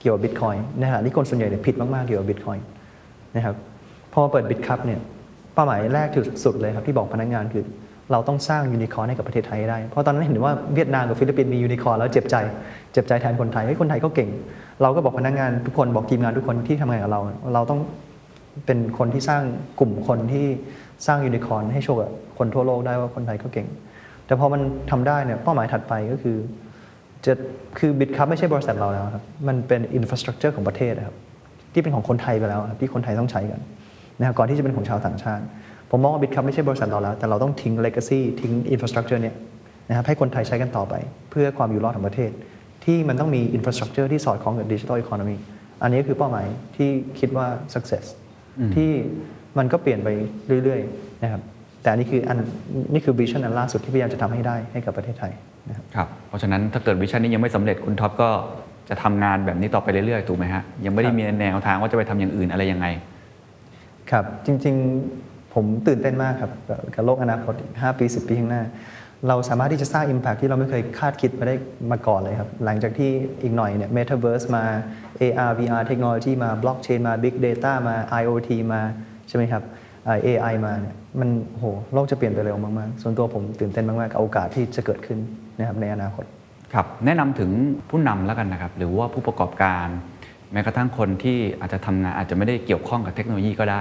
[0.00, 2.58] เกี่ยวกับบิตคอยน์ในขณะที่คนส่วนใหญ่เนี่ยผิดมากๆเกี่ยวกับบิตคอย
[3.36, 3.56] น์นะครับ
[4.12, 5.00] พอเปิด Bitkub เนี่ย
[5.54, 7.64] เป้าหมายแรกที่สุดเลยครับที่บอกพนักงานคือ
[8.12, 12.36] เราต้องสร้างยูนิคอร์ให้กับประเทศไทยได้ เพราะตอนนั้นเห็นว่าเวียดนามกับฟิลิปปินส์มียูนิคอร์แล้วเจ็บใจ
[12.92, 14.28] เจ็บใจแทนคนไทยเฮ้ยคนไทยก็เก่ง
[14.82, 17.20] เราก็บอกพนักงานทุกคนบอกทีมงานทุกคนที่ทำงานกับเรา
[17.54, 17.80] เราต้อง
[18.66, 19.42] เป็นคนที่สร้าง
[19.80, 20.46] กลุ่มคนที่
[21.06, 22.00] สร้างยูนิคอร์ให้โชว์
[22.38, 23.68] คนทั่วโลกได้ว่าคนไทยก็เก่ง
[24.26, 26.36] แต่พอมันทำได้เนี่ยเป้าหมายถัดไปก็คือ
[27.24, 27.32] จะ
[27.78, 31.16] คือ Bitkub ไม่ใช่บริษัทเราแล้วครับมันเป็น infrastructure ของประเทศนะครับ
[31.72, 33.60] ที่เป็นของคนไทยไปแล้วที่คนไทยต้องใช้กัน
[34.18, 35.44] นะครับก่อนที่จะเป็นของชาวต่างชาติ
[35.90, 39.34] ผมมองว่า Bitkub ไม่ใช่บริษัทเราแล้ว แต่เราต้องทิ้งเลก a ซีทิ้งอินฟราสตรักเจอร์เนี่ย
[39.88, 40.94] นะครับให้คนไทยใช้กันต่อไป
[41.30, 42.30] เพื่อความอยู่รอดของประเทศ
[42.84, 45.36] ที่มันต้องมี infrastructure ที่สอดคล้องกับ digital economy
[45.82, 46.46] อันนี้คือเป้าหมาย
[46.76, 48.04] ที่คิดว่า success
[48.74, 48.90] ที่
[49.58, 50.08] มันก็เปลี่ยนไป
[50.64, 51.42] เรื่อยๆนะครับ
[51.82, 52.36] แต่อันนี้คืออัน
[52.92, 55.32] นี้คือ vision อันล่าสุดที่พยายามจะทำให้ได้ให้กับประเทศไทย
[55.68, 58.30] นะครับครับเพราะฉะนั้นถ้าเกิด vision นี้ยังไม่สำเร็จคุณท็อปก็
[58.88, 62.86] จะทำงานแบบนี้ต่อไปเรื่อยๆถูกไหมฮะยังไม่ได้มีแนวทางว่าจะไปทำอย่างอื่นอะไรยังไง
[64.10, 66.52] ครับจริงๆ ผมตื่นเต้นมากครับ
[66.94, 68.62] กับโลกอนาคตอีก5ปี 10 ปีข้างหน้า
[69.28, 71.54] เราสามารถที่จะสร้าง Impact ที่เราไม่เคยคาดคิดมาได้
[71.90, 73.10] มาก่อนเลยครับ หลังจากที่
[73.42, 74.64] อีกหน่อยเนี่ย Metaverse มา
[75.20, 78.80] AR VR เทคโนโลยีมา Blockchain มา Big Data มา IoT มา
[79.28, 79.62] ใช่ไหมครับ
[80.06, 85.18] อ่า AI มาเนี่ยมันโหโลกจะเปลี่ยนไปเร็วมาก ๆ ส่วนตัวผมตื่นเต้นมาก ๆ กับโอกาสที่จะเกิดขึ้น
[85.58, 86.24] นะครับในอนาคต
[86.74, 87.50] ครับแนะนำถึง
[87.90, 89.88] ผู้นำแล้วกันนะครับ หรือว่าผู้ประกอบการ
[90.52, 93.80] แม้กระทั่งคนที่อาจจะทำงานอาจจะไม่ได้เกี่ยวข้องกับเทคโนโลยีก็ได้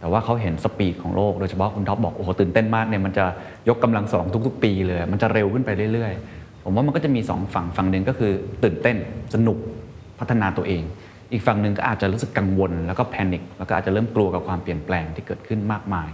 [0.00, 3.24] แต่ว่าเขาเห็น speed ของโลก โดยเฉพาะคุณท็อปบอก โอ้โห ตื่นเต้นมากเนี่ยมันจะ
[3.68, 8.32] ยกกำลังสองทุก ๆ ปีเลย มันจะเร็วขึ้นไปเรื่อยๆ ผมว่ามันก็จะมีสองฝั่งฝั่งหนึ่งก็คือ
[8.64, 8.96] ตื่นเต้น
[9.34, 9.58] สนุก
[10.18, 10.82] พัฒนาตัวเอง
[11.32, 16.08] อีกฝั่งหนึ่งก็อาจจะรู้สึกกังวล แล้วก็ panic แล้วก็อาจจะเริ่มกลัวกับความเปลี่ยนแปลงที่เกิดขึ้นมากมาย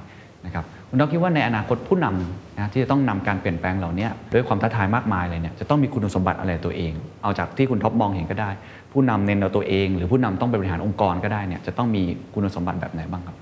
[0.46, 6.92] นะครับคุณท็อปคิดว่าในอนาคตผู้นำนะที่จะต้องนำการเปลี่ยนแปลงเหล่านี้ด้วยความท้าทายมากมายเลยเนี่ยจะต้องมีคุณสมบัติอะไรตัวเอง
[7.22, 8.50] เอาจากที่คุณท็อปมองเห็นก็ได้
[8.92, 12.02] ผู้นำเน้นเอาตัวเอง หรือผู้นำต้องไปบริหารองค์กรก็ได้เนี่ยจะต้องมี
[12.34, 13.36] คุณสมบัติแบบไหนบ้างครับ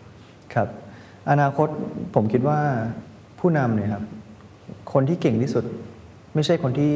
[0.55, 0.69] ครับ
[1.31, 1.69] อนาคต
[2.15, 2.59] ผมคิดว่า
[3.41, 4.05] ผู้นำเนี่ยครับ
[4.93, 5.65] คนที่เก่งที่สุด
[6.35, 6.93] ไม่ใช่คนที่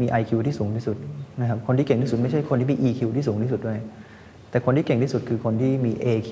[0.00, 0.96] มี IQ ที่สูงที่สุด
[1.40, 3.78] นะครับ คนที่เก่งที่สุดไม่ใช่คนที่มี EQ ที่สูงที่สุดด้วย
[4.50, 6.30] แต่คนที่เก่งที่สุดคือคนที่มี AQ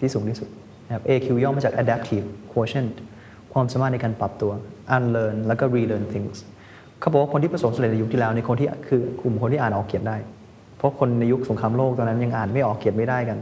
[0.00, 0.48] ที่สูงที่สุด
[0.86, 2.92] นะครับ AQ ย่อมาจาก adaptive quotient
[3.52, 4.52] ความสามารถในการปรับตัว
[4.96, 6.36] unlearn แล้วก็ relearn things
[7.00, 10.16] เขาบอกว่าคนที่ประสบสำเร็จในยุคที่แล้วในคนที่คือกลุ่มคนที่อ่านออกเขียนได้
[10.76, 13.38] เพราะคนในยุคสงครามโลกตอนนั้นยังอ่านไม่ออกเขียนไม่ได้กัน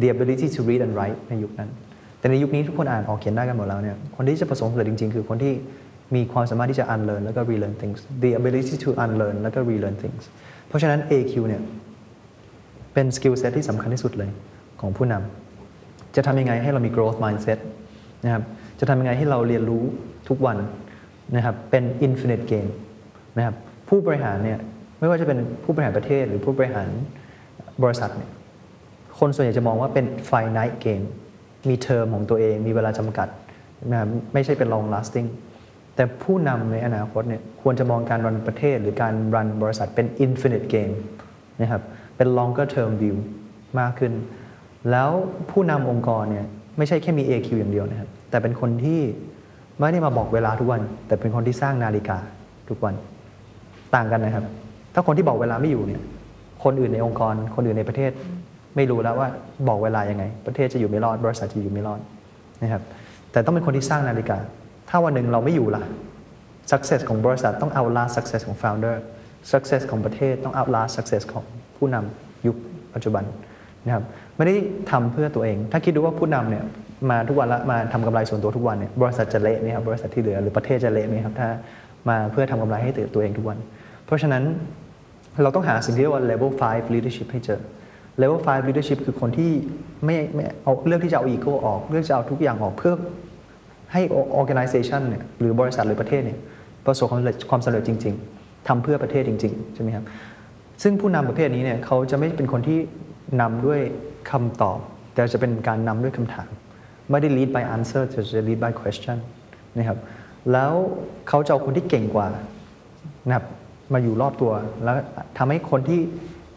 [0.00, 1.70] the ability to read and write ในยุคนั้น
[2.18, 5.52] แต่ในยุคนี้ทุกคนอ่านออกเขียนได้กันหมดแล้วเนี่ยคนที่จะประสบความสำเร็จจริงๆ คือคนที่
[6.14, 10.22] มีความสามารถที่จะ unlearn แล้วก็ relearn things the ability to unlearn แล้วก็ relearn things
[10.68, 11.62] เพราะฉะนั้น AQ เนี่ย
[12.94, 14.30] เป็น skill set ที่สำคัญที่สุดเลย
[14.80, 17.58] ของผู้นำจะทำยังไงให้เรามี growth mindset
[18.24, 18.42] นะครับ
[18.80, 19.84] จะทำยังไงให้เราเรียนรู้
[20.28, 20.58] ทุกวัน
[21.36, 22.70] นะครับเป็น infinite game
[23.36, 23.54] นะครับ
[23.88, 24.58] ผู้บริหารเนี่ย
[24.98, 26.88] ไม่ว่าจะเป็นผู้บริหารประเทศหรือผู้บริหาร
[27.82, 28.30] บริษัทเนี่ย
[29.18, 31.04] คนส่วนใหญ่จะมองว่าเป็น finite game
[31.68, 33.28] มีเทอมของตัวเอง มีเวลาจำกัด
[33.90, 33.98] นะ
[34.32, 35.28] ไม่ใช่เป็น long lasting
[35.94, 40.94] แต่ผู้นำในอนาคตเนี่ยควรจะมองการรันประเทศ หรือการรันบริษัทเป็น infinite game
[41.62, 41.82] นะครับ
[42.16, 43.16] เป็น longer term view
[43.80, 44.12] มากขึ้น
[44.90, 45.10] แล้ว
[45.50, 46.46] ผู้นำองค์กรเนี่ย
[46.78, 49.00] ไม่ใช่แค่มี AQ อย่างเดียวนะครับแต่เป็นคนที่
[49.78, 52.18] ไม่ได้มาบอกเวลาทุกวัน แต่เป็นคนที่สร้างนาฬิกา
[52.68, 52.94] ทุกวัน
[53.94, 54.44] ต่างกันนะครับ
[54.94, 56.02] ถ้าคนที่บอกเวลาไม่อยู่เนี่ย
[56.64, 58.10] คนอื่นในองค์กร คนอื่นในประเทศ
[58.78, 59.28] ไม่รู้แล้วว่า
[59.68, 62.00] บอกเวลายังไง ประเทศจะอยู่ไม่รอด บริษัทจะอยู่ไม่รอด
[62.62, 62.82] นะครับ
[63.32, 64.38] แต่ต้องเป็นคนที่สร้างนาฬิกา
[64.88, 65.82] ถ้าวันหนึ่งเราไม่อยู่ล่ะ
[66.70, 68.94] success ของบริษัทต้อง outlast success ของ founder
[69.52, 71.44] success ของประเทศต้อง outlast success ของ
[71.76, 72.56] ผู้นำยุค
[72.94, 73.24] ปัจจุบัน
[73.84, 74.04] นะครับ
[74.36, 74.54] ไม่ได้
[74.90, 76.64] ทำเพื่อตัวเอง ถ้าคิดดูว่าผู้นำเนี่ย
[77.10, 81.48] มาทุกวันละมาทำกำไรส่วนตัวทุกวันเนี่ยบริษัทจะเละไหมครับบริษัทที่เหลือหรือประเทศจะเละไหมครับถ้า
[82.08, 83.58] มาเพื่อทำกำไรให้ตัวเองทุกวัน
[84.06, 84.42] เพราะฉะนั้น
[85.42, 87.60] เราต้องหาสิ่งที่เรียกว่า level 5 leadership ให้เจอ
[88.20, 89.52] level 5 leadership คือคนที่
[90.04, 92.94] ไม่ไม่เอาเลือกที่จะเอา ego ออกเลือกจะเอาทุกอย่างออกเพื่อ
[93.92, 94.02] ให้
[94.40, 96.38] organization เนี่ยหรือบริษัทหรือประเทศเนี่ย
[96.86, 100.04] ประสบความสำเร็จความสำเร็จจริง ๆทำเพื่อประเทศจริง ๆ ใช่ไหมครับ
[100.82, 102.78] ซึ่งผู้นำประเภทนี้เนี่ยเขาจะไม่เป็นคนที่
[103.40, 103.80] นำด้วย
[104.30, 104.78] คำตอบ
[105.14, 106.48] แต่จะเป็นการนำด้วยคำถาม
[107.10, 109.16] ไม่ได้ lead by answer แต่จะ lead by question
[109.76, 109.98] นะครับ
[110.52, 110.72] แล้ว
[111.28, 112.26] เขาจะเอาคนที่เก่งกว่า
[113.26, 113.44] นะครับ
[113.92, 114.52] มาอยู่รอบตัว
[114.84, 114.96] แล้ว
[115.38, 116.00] ทำให้คนที่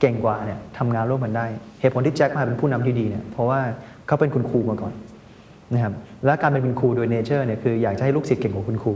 [0.01, 1.45] เก่งกว่าเนี่ยทำงานร่วมกันได้
[1.81, 3.59] เหตุผลที่แจ็คมาเป็นผู้นำที่ดีเนี่ยเพราะว่า
[4.07, 4.93] เขาเป็นคุณครูมาก่อน
[5.73, 5.93] นะครับ
[6.25, 8.93] และการเป็นคุณครูโดยเนเจอร์เนี่ยคืออยากจะให้ลูกศิษย์เก่งกว่าคุณครู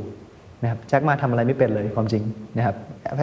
[0.63, 2.23] นะครับแจ็คมาทำอะไรไม่เป็นเลยความจริง
[2.57, 2.75] นะครับ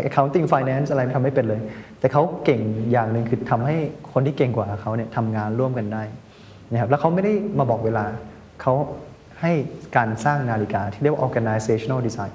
[0.09, 1.61] accounting finance อะไรทำไม่เป็นเลย
[2.01, 2.61] แต่เขาเก่ง
[2.93, 3.77] อย่างหนึ่งคือทำให้
[4.13, 6.03] คนที่เก่งกว่าเขาเนี่ยทำงานร่วมกันได้
[6.73, 8.05] นะครับแล้วเขาไม่ได้มาบอกเวลา
[8.63, 8.73] เขา
[9.41, 9.53] ให้
[9.97, 12.33] การสร้างนาฬิกาที่เรียกว่า organizational design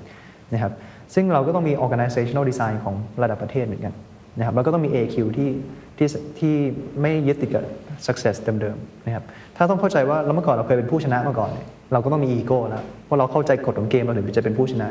[0.54, 0.74] นะครับ
[1.14, 3.94] ซึ่งเราก็ต้องมี organizational design ของระดับประเทศเหมือนกัน
[4.38, 5.50] นะครับแล้วก็ต้องมี AQ ที่
[5.97, 6.08] ที่
[6.39, 6.54] ที่
[7.02, 7.63] ไม่ยึดติดกับ
[8.08, 9.23] success เดิมๆนะครับ
[9.58, 14.89] ถ้าต้องเข้าใจว่าแล้วเมื่อก่อนเราเคยเป็นผู้ชนะมาก่อนเนี่ยเราก็ต้องมี ego แล้วเพราะเราเข้าใจกฎของเกมเราถึงจะเป็นผู้ชนะ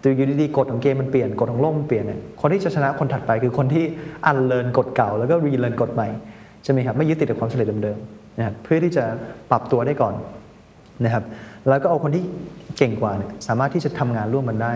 [0.00, 3.84] แต่อยู่ดีๆกฎของเกมมันเปลี่ยนกฎของโลกมันเปลี่ยนเนี่ยคนที่จะชนะคนถัดไปคือคนที่
[4.30, 6.08] unlearn กฎเก่า แล้วก็ relearn กฎใหม่
[6.64, 9.04] ใช่ไหมครับไม่ยึดติดกับความสำเร็จเดิมๆนะครับเพื่อที่จะ
[9.50, 10.14] ปรับตัวได้ก่อน
[11.04, 11.24] นะครับ
[11.68, 12.24] แล้วก็เอาคนที่
[12.76, 14.72] เก่งกว่าเนี่ยสามารถที่จะทำงานร่วมกันได้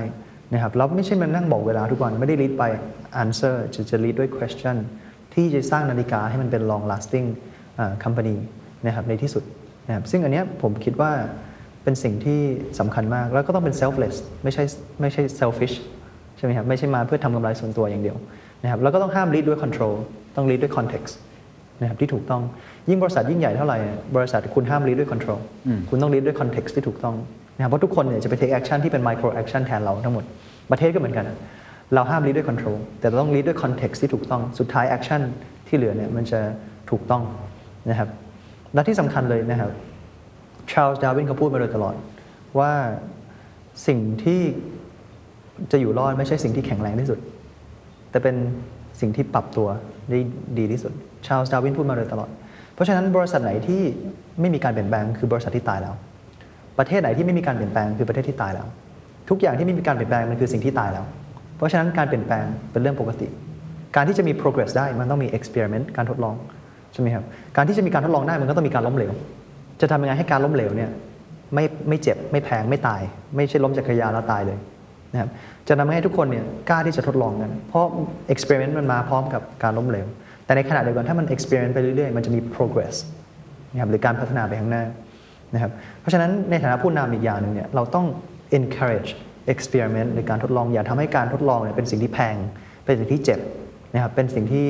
[0.53, 2.71] นะครับแล้วไม่ใช่มานั่งบอกเวลาทุกวันไม่ได้ lead by
[3.23, 4.77] answer จะจะ lead ด้วย question
[5.35, 7.27] ที่จะสร้างนาฬิกาให้มันเป็น long lasting
[7.79, 8.37] อ่า company
[8.87, 9.45] นะครับในที่สุด
[9.89, 11.13] นะครับซึ่งอันเนี้ยผมคิดว่า
[11.83, 12.41] เป็นสิ่งที่
[12.79, 14.65] สำคัญมาก แล้วก็ต้องเป็น selfless ไม่ใช่
[15.01, 15.75] ไม่ใช่ selfish
[16.37, 18.17] ใช่ไหมครับไม่ใช่มาเพื่อทำกำไรส่วนตัวอย่างเดียว
[18.63, 19.95] นะครับแล้วก็ต้องห้าม lead ด้วย control
[20.37, 21.13] ต้อง lead ด้วย context
[21.81, 22.43] นะครับที่ถูกต้อง
[22.89, 25.39] ยิ่งบริษัทยิ่งใหญ่เท่าไหร่เนี่ยบริษัทคุณห้าม lead ด้วย control
[25.89, 27.17] คุณต้อง lead ด้วย context ที่ถูกต้อง
[27.57, 30.25] นะครับเพราะทุกคนเนี่ยจะไป take action ที่เป็น micro action แทนเราทั้งหมด
[30.71, 31.27] ประเทศก็เหมือนกัน
[31.95, 35.23] เราห้าม lead ด้วย control แต่เราต้อง lead ด้วย context ที่ถูกต้องสุดท้าย action
[35.69, 36.41] ที่เหลือเนี่ยมันจะ
[36.91, 37.23] ถูกต้อง
[37.91, 38.09] นะครับ
[38.75, 39.71] และที่สำคัญเลยนะครับ
[40.73, 41.95] ชาร์ลส์ดาร์วินเขาพูดมาโดยตลอด
[42.59, 42.73] ว่า
[43.87, 44.41] สิ่งที่
[45.73, 47.19] จะอยู่รอดไม่ใช่สิ่งที่แข็งแรงที่สุด
[48.11, 48.37] แต่เป็น
[49.01, 49.69] สิ่งที่ปรับตัว
[50.11, 50.19] ได้
[50.59, 50.93] ดีที่สุด
[51.27, 52.29] ชาร์ลส์ดาร์วินพูดมาโดยตลอด
[52.75, 53.83] เพราะฉะนั้นบริษัทไหนที่
[54.41, 55.95] ไม่มีการเปลี่ยนแปลงคือบริษัทที่ตายแล้ว
[56.79, 58.67] ประเทศไหนที่ไม่มีการเปลี่ยนแปลงคือประเทศที่ตายแล้ว
[59.31, 61.05] ทุกอย่างที่ไม่มีการเปลี่ยนแปลงมันคือสิ่งที่ตายแล้ว
[61.57, 63.27] เพราะฉะนั้นการเปลี่ยนแปลงเป็นเรื่องปกติ
[63.97, 66.35] การที่จะมี progress ได้มันต้องมี experiment การทดลอง
[66.93, 67.25] ใช่ไหมครับ
[67.57, 69.13] การที่จะมีการทดลองได้มันก็ต้องมีการล้มเหลว
[69.81, 70.91] จะทำยังไงให้การล้มเหลวเนี่ย
[71.55, 73.01] ไม่ไม่เจ็บไม่แพงไม่ตาย
[73.37, 74.59] ไม่ใช่ล้มจากกรยานแล้วตายเลย
[75.13, 75.31] นะครับ
[75.69, 77.87] จะทำให้ทุกคนเนี่ยกล้าที่จะทดลองกัน เพราะ
[78.33, 80.07] experiment มันมาพร้อมกับการล้มเหลว
[80.45, 82.95] แต่ในขณะเดียวกันถ้ามัน experience ไปเรื่อยๆ มันจะมี progress
[83.73, 84.85] นะครับหรือการพัฒนาไปข้างหน้า
[85.55, 88.07] นะครับเพราะฉะนั้นในฐานะผู้นำอีกอย่างหนึ่งเนี่ยเราต้อง
[88.59, 89.11] encourage
[89.53, 92.37] experiment ในการทดลองอย่าทำให้การทดลองเนี่ยเป็นสิ่งที่แพง
[92.85, 93.41] เป็นสิ่งที่เจ็บ
[93.95, 94.67] นะครับเป็นสิ่งที่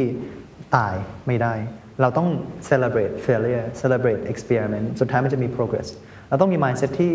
[0.77, 0.95] ตาย
[1.27, 1.55] ไม่ได้
[2.01, 2.29] เราต้อง
[2.69, 5.89] celebrate failure celebrate experiment สุดท้ายมันจะมี progress
[6.29, 7.13] เราต้องมี mindset ที่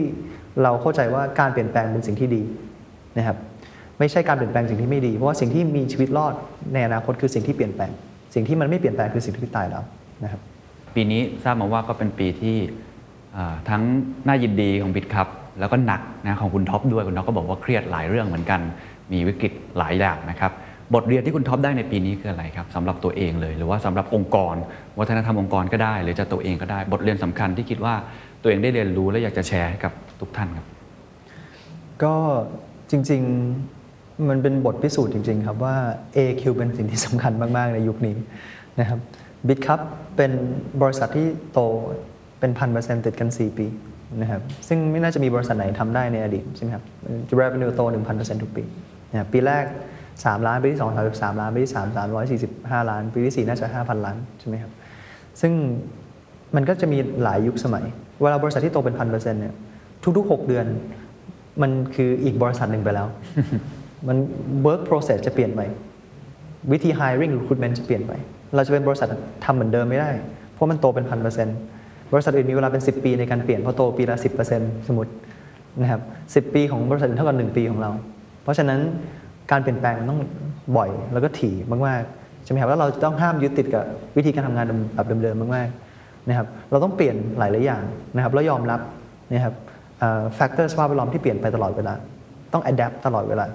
[0.64, 2.42] เราเข้าใจว่าการเปลี่ยนแปลงเป็นสิ่งที่ดี
[3.18, 3.38] นะครับ
[4.00, 6.34] ไม่ใช่การเปลี่ยนแปลงสิ่งที่ไม่ดี เพราะว่าสิ่งที่มีชีวิตรอด
[6.74, 7.92] ในอนาคตคือสิ่งที่เปลี่ยนแปลง
[8.34, 9.84] สิ่งที่มันไม่เปลี่ยนแปลงคือสิ่งที่ตายแล้ว
[10.24, 10.42] นะครับ
[10.96, 12.58] ปีนี้ทราบมาว่าก็เป็นปีที่
[13.70, 13.82] ทั้ง
[14.28, 15.28] น่ายินดีของ Bitkub
[15.60, 18.60] แล้วก็หนักนะของคุณท็อปด้วยคุณท็อปก็บอกว่าเครียดหลายเรื่องเหมือนกัน
[19.12, 20.52] มีวิกฤตหลายอย่างนะครับ
[20.94, 24.56] บทเรียนที่คุณท็อปได้ในปีนี้คืออะไรครับสำหรับตัวเองเลย หรือว่าสำหรับองค์กร
[25.00, 27.94] วัฒนธรรมองค์กรก็ได้ หรือจะตัวเองก็ได้ บทเรียนสำคัญที่คิดว่า
[28.42, 30.66] ตัวเองได้เรียนรู้และอยากจะแชร์ให้กับทุกท่านครับ
[32.04, 32.16] ก็
[32.92, 35.76] จริงๆมันเป็นบทพิสูจน์จริง ๆ ครับว่า
[36.16, 38.16] AQ เป็นสิ่งที่สำคัญมาก ๆ ในยุคนี้
[38.80, 39.00] นะครับ
[39.48, 39.82] BitCup
[40.16, 40.32] เป็น
[40.82, 41.60] บริษัทที่โต
[42.40, 43.68] เป็นพันเปอร์เซ็นต์ติดกัน 4 ปี
[44.22, 46.84] นะครับซึ่งไม่น่าจะมีบริษัทไหนทำได้ในอดีตใช่ไหมครับ
[47.30, 47.82] จะ revenue โต
[48.14, 48.64] 1,000%ทุกปี
[49.12, 49.66] นะครับปีแรก
[50.08, 54.72] 3 ล้าน ปีที่ 2 33 ล้าน ปีที่ 3 345 ล้าน ปีที่ 4 น่าจะ 5,000 ล้านใช่ไหมครับ
[55.42, 55.52] ซึ่ง
[56.56, 57.86] มันก็จะมีหลายยุคสมัย
[58.22, 59.54] เวลาบริษัทที่โตเป็นพันเปอร์เซ็นต์เนี่ย
[60.18, 60.66] ทุกๆ 6 เดือน
[61.62, 63.08] มันคืออีกบริษัทหนึ่งไปแล้ว
[64.08, 64.18] มัน
[64.66, 65.62] work process จะเปลี่ยนไป
[66.72, 68.14] วิธี hiring recruitment จะเปลี่ยนไป
[68.56, 69.08] เราจะเป็นบริษัท
[69.46, 70.10] ทำเหมือนเดิมไม่ได้
[70.54, 71.58] เพราะมันโตเป็นพันเปอร์เซ็นต์
[72.14, 74.18] บริษัทอื่นมีเวลาเป็น 10 ปีในการเปลี่ยนเพราะโตปีละ
[74.52, 75.12] 10%สมมติ
[75.82, 76.02] นะครับ
[76.48, 77.92] 10ปีของบริษัทอื่นเท่ากับ1ปีของเรา
[78.44, 78.80] เพราะฉะนั้น
[79.52, 80.20] การเปลี่ยนแปลงมันต้อง
[80.78, 81.56] บ่อยแล้วก็ถี่
[81.88, 83.84] มากๆใช่ไหมครับแล้วเราต้องห้ามยึดติดกับ
[84.18, 84.66] วิธีการทำงาน
[84.96, 87.84] แบบเดิมๆมากๆนะครับเราต้องเปลี่ยนหลายๆอย่าง
[88.16, 88.80] นะครับแล้วยอมรับ
[89.32, 89.56] นะครับ
[90.36, 91.94] แฟกเตอร์สภาพแวดล้อมที่เปลี่ยนไปตลอดเวลา
[92.54, 93.46] ต้อง adapt ตลอดเวลา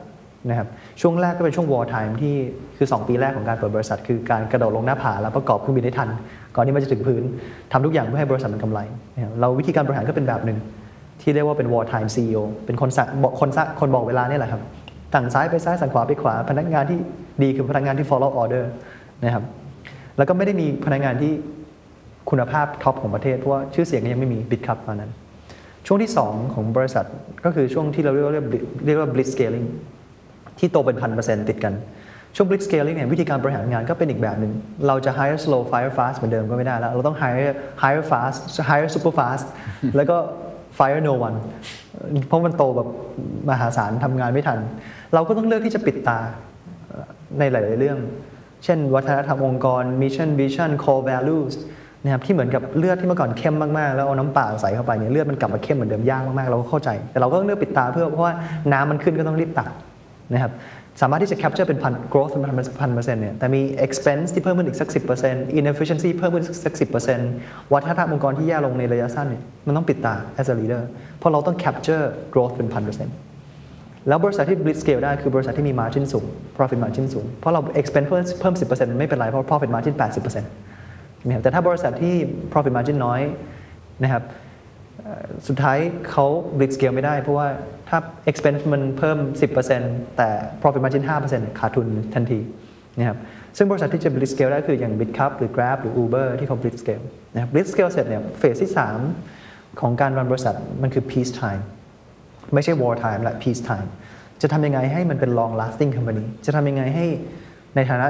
[0.49, 0.69] นะครับ
[1.01, 2.35] ช่วงแรกก็เป็นช่วง war time ที่
[2.77, 6.09] คือ 2 ปีแรกของการเปิดบริษัท คือการกระโดดลงหน้าผาแล้วประกอบเครื่องบินได้ทัน
[6.57, 7.23] ก่อนที่มันจะถึงพื้น
[7.73, 8.81] ทำทุกอย่างเพื่อให้บริษัทมันกำไร
[9.41, 10.59] เราวิธีการบริหารก็เป็นแบบหนึ่ง
[11.21, 14.63] ที่เรียกว่าเป็น war time CEO เป็นคนสั่งบอกคนสั่งคนบอกเวลาเนี่ยแหละครับ
[15.15, 16.99] สั่งซ้ายไปซ้ายสั่งขวาไปขวา พนักงานที่
[17.43, 18.65] ดีคือพนักงานที่ follow order
[19.25, 19.45] นะครับ
[20.17, 21.33] แล้วก็ไม่ได้มีพนักงานที่
[22.31, 25.11] คุณภาพ top ของประเทศเพราะว่าชื่อเสียงก็ยังไม่มี Bitkub ตอนนั้น
[25.87, 27.07] ช่วงที่ 2 ของบริษัท
[27.45, 28.35] ก็คือช่วงที่เราเรียกว่า
[28.85, 29.67] เรียกว่า blitz scaling
[30.59, 31.75] ที่โตเป็นพันเปอร์เซ็นต์ติดกัน
[32.37, 34.53] ช่วง blitz scaling เนี่ยวิธีการบริหารงานก็เป็นอีกแบบหนึ่ง
[34.87, 39.47] เราจะ hire slow fire fast เหมือนเดิมก็ไม่ได้แล้ว เราต้อง hire hire fast hire super fast
[39.97, 40.17] แล้วก็
[40.79, 41.39] fire no one
[42.29, 42.89] เพราะมันโตแบบ
[43.51, 44.59] มหาศาลทำงานไม่ทัน
[45.15, 46.19] เราก็ต้องเลือกที่จะปิดตา
[47.39, 47.99] ในหลาย ๆ เรื่อง
[48.65, 51.55] เช่น วัฒนธรรมองค์กร mission vision core values
[52.05, 58.35] นะครับที่เหมือนกับเลือดที่เมื่อก่อนเข้มมาก ๆ แล้วเอาน้ำเปล่าใส่เข้าไปเนี่ยเลือดมันกลับมาเข้มเหมือนเดิมยากมาก ๆ เราก็เข้าใจ แต่เราก็ต้องเลือกปิดตาเพื่อเพราะว่า
[58.73, 59.71] น้ำมันขึ้นก็ต้องรีบตัก
[60.33, 60.53] นะครับ
[61.01, 62.43] สามารถที่จะ capture เป็นพัน growth เป็น
[62.81, 64.89] พันเปอร์เซ็นต์เนี่ยแต่มี expense ที่เพิ่มขึ้นอีกสัก
[65.23, 66.75] 10% inefficiency เพิ่มขึ้นสัก
[67.23, 70.83] 10%วัฒนธรรมองค์กรที่แย่ลงในระยะสั้นเนี่ยมันต้องปิดตา as a leader
[71.19, 73.15] เพราะเราต้อง capture growth เป็นพันเปอร์เซ็นต์
[74.09, 76.25] แล้วบริษัทที่ blitz scale ได้คือบริษัทที่มี margin สูง
[76.57, 82.15] profit margin สูง เพราะเรา expense เพิ่มเพิ่ม 10%ไม่เป็นไร เพราะ profit margin 80%นะครับแต่ถ้าบริษัทที่
[82.53, 83.21] profit margin น้อย
[84.03, 84.23] นะครับ
[85.49, 85.79] สุดท้าย
[86.11, 86.27] เขา
[86.59, 87.49] blitz scale ไม่ได้ เพราะว่า
[87.89, 87.99] ถ้า
[88.31, 89.19] expense มันเพิ่ม
[89.69, 90.29] 10%แต่
[90.61, 92.41] profit margin 5%ขาดทุนทันที
[92.99, 93.19] นะครับ
[93.57, 98.73] ซึ่งบริษัทที่จะ blitz scale ได้คืออย่าง BitCup หรือ Grab หรือ Uber ที่เขา blitz scale นะครับ blitz scale เสร็จเนี่ยเฟสที่
[99.25, 101.63] 3 ของการรันบริษัทมันคือ peace time
[102.55, 103.89] ไม่ใช่ war time และ peace time
[104.43, 107.07] จะทำยังไงให้มันเป็น long lasting company จะทำยังไงให้
[107.77, 108.07] ในฐานะ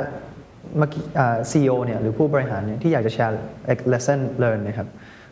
[0.78, 3.38] เมื่อกี้อ่า CEO เนี่ยหรือผู้บริหารเนี่ยที่อยากจะแชร์
[3.92, 4.88] lesson learn นะครับ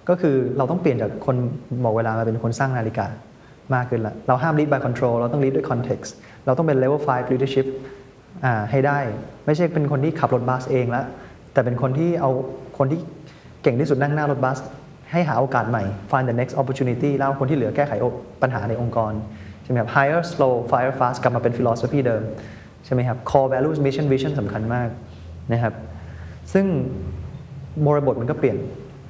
[0.09, 1.37] ก็คือเราต้องเปลี่ยนจากคน
[1.85, 3.07] บอกเวลามาเป็นคนสร้างนาฬิกา
[3.75, 6.11] มากขึ้นละเราห้าม lead by control เราต้อง lead ด้วย context
[6.47, 7.67] เราต้องเป็น level 5 leadership
[8.45, 8.99] อ่าให้ได้
[9.47, 11.05] ไม่ใช่เป็นคนที่ขับรถบัสเองแล้ว
[11.53, 12.31] แต่เป็นคนที่เอา
[12.79, 12.99] คนที่
[13.63, 14.59] เก่งที่สุดนั่งหน้ารถบัส
[15.13, 17.93] ให้หาโอกาสใหม่ find the next opportunity แล้วคนที่เหลือแก้ไข
[18.43, 19.13] ปัญหาในองค์กร
[19.65, 22.23] ใช่ไหมครับ hire slow fire fast กลับมาเป็น philosophy เดิม
[22.85, 24.89] ใช่ไหมครับ core values mission vision สำคัญมาก
[25.53, 25.75] นะครับ
[26.53, 26.67] ซึ่ง
[27.87, 28.57] บริบทมันก็เปลี่ยน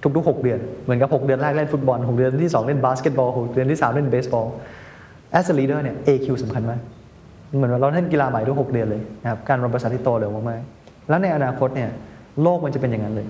[0.03, 4.47] ทุกๆ 6 เดือน เหมือนกับ 6 เดือนแรกเล่นฟุตบอล 6 เดือนที่ 2 เล่นบาสเกตบอล 6 เดือนที่ 3 เล่นเบสบอล
[5.39, 6.81] as a leader เนี่ย AQ สำคัญมาก
[7.57, 11.91] เหมือนเราเล่นกีฬาใหม่ทุก 6 เดือนเลยนะครับ การรันบริษัทที่โตเร็วมากๆ แล้วในอนาคตเนี่ย
[12.43, 13.27] โลกมันจะเป็นอย่างนั้นเลย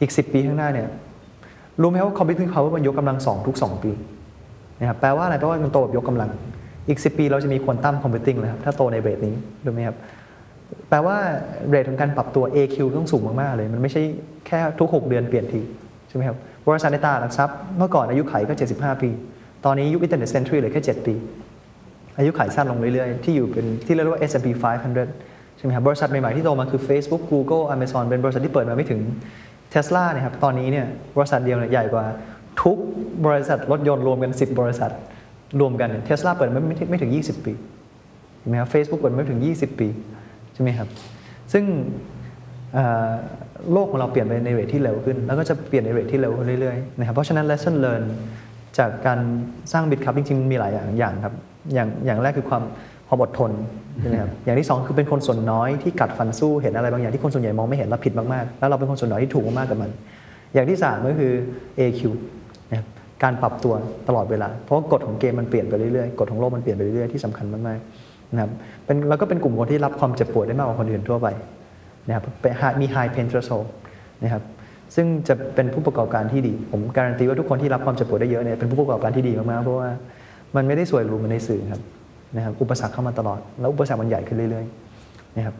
[0.00, 0.88] อีก 10 ปีข้างหน้าเนี่ย
[1.80, 3.90] รู้ไหมว่า computing power มันยกกำลังสองทุก 2 ปี
[4.80, 6.30] นะครับแปลว่าอะไรแปลว่ามันโตแบบยกกำลัง
[6.88, 9.34] อีก 10 ปีเราจะมีควอนตัมคอมพิวติ้งเลยครับถ้าโตในเรทนี้
[9.64, 9.96] รู้ไหมครับ
[10.88, 11.16] แปลว่า
[11.68, 14.02] เรทของการปรับตัว AQ ต้องสูงมากๆเลย มันไม่ใช่
[14.46, 15.60] แค่ทุก 6 เดือนเปลี่ยนที
[16.14, 19.10] ช่ไหมครับบริษัทในตลาดหลักทรัพย์เมื่อก่อนอายุขัยก็ 75 ปี
[19.64, 21.14] ตอนนี้ยุค Internet Century เหลือแค่ 7 ปี
[22.18, 24.48] อายุขัยสั้นลงเรื่อยๆ ที่อยู่เป็นที่เรียกว่า S&P
[25.04, 29.00] 500 ใช่ไหมครับบริษัทใหม่ๆที่โตมาคือ Facebook Google Amazon เป็นบริษัทที่เปิดมาไม่ถึง
[29.74, 32.04] Tesla เนี่ยครับตอนนี้เนี่ยบริษัทเดียวเนี่ยใหญ่กว่า
[32.62, 32.78] ทุก
[33.26, 34.90] บริษัทรถยนต์รวมกัน 10 บริษัท
[35.60, 37.52] รวมกันเทสลาเปิดไม่ไม่ถึง 20 ปี
[38.38, 39.88] ใช่ไหมครับเฟซบุ๊กเปิดไม่ถึง 20 ปี
[40.54, 40.88] ใช่ไหมครับ
[41.52, 41.64] ซึ่ง
[43.72, 48.02] โลกของเราเปลี่ยนไปในเรทที่เร็วขึ้น แล้วก็จะเปลี่ยนในเรทที่เร็วขึ้นเรื่อยๆนะครับเพราะฉะนั้น lesson learn
[48.78, 49.18] จากการ
[49.72, 51.34] สร้างบิตครับจริงๆมีหลายอย่างอย่างครับ
[51.74, 52.62] อย่างอย่างแรกคือความ
[53.08, 53.50] ความอดทน
[54.00, 59.90] ใช่ไหมครับอย่างที่สองคือเป็นคนส่วนน้อยที่กัดฟันสู้เห็นอะไรบางอย่างที่คนส่วนใหญ่มองไม่เห็นและผิดมากๆ แล้วเราเป็นคนส่วนน้อยที่ถูกมากๆกับมัน
[60.54, 61.32] อย่างที่สามก็คือ
[61.78, 62.00] AQ
[62.70, 62.86] นะครับ
[63.22, 63.74] การปรับตัว
[64.08, 68.50] ตลอดเวลา เพราะว่ากฎของเกมมันเปลี่ยนไปเรื่อยๆกฎของโลกมันเปลี่ยนไปเรื่อยๆที่สำคัญมากๆนะครับ
[68.84, 71.28] เป็นแล้วก็เป็นกลุ่มคนที่รับความเจ็บปวดได้มากกว่าคนอื่นทั่วไป
[72.06, 72.24] นะครับ
[72.80, 73.66] มี high pain threshold
[74.22, 74.42] นะครับ
[74.94, 79.88] ซึ่งจะเป็นผู้ประกอบการที่ดี ผมการันตีว่าทุกคนที่รับความเจ็บปวดได้เยอะเนี่ยเป็นผู้ประกอบการที่ดีมากๆเพราะว่า
[80.56, 81.82] มันไม่ได้สวยหรูเหมือนในสื่อครับ
[82.36, 85.56] นะครับอุปสรรคเข้ามาตลอด แล้วอุปสรรคมันใหญ่ขึ้นเรื่อยๆนะครับ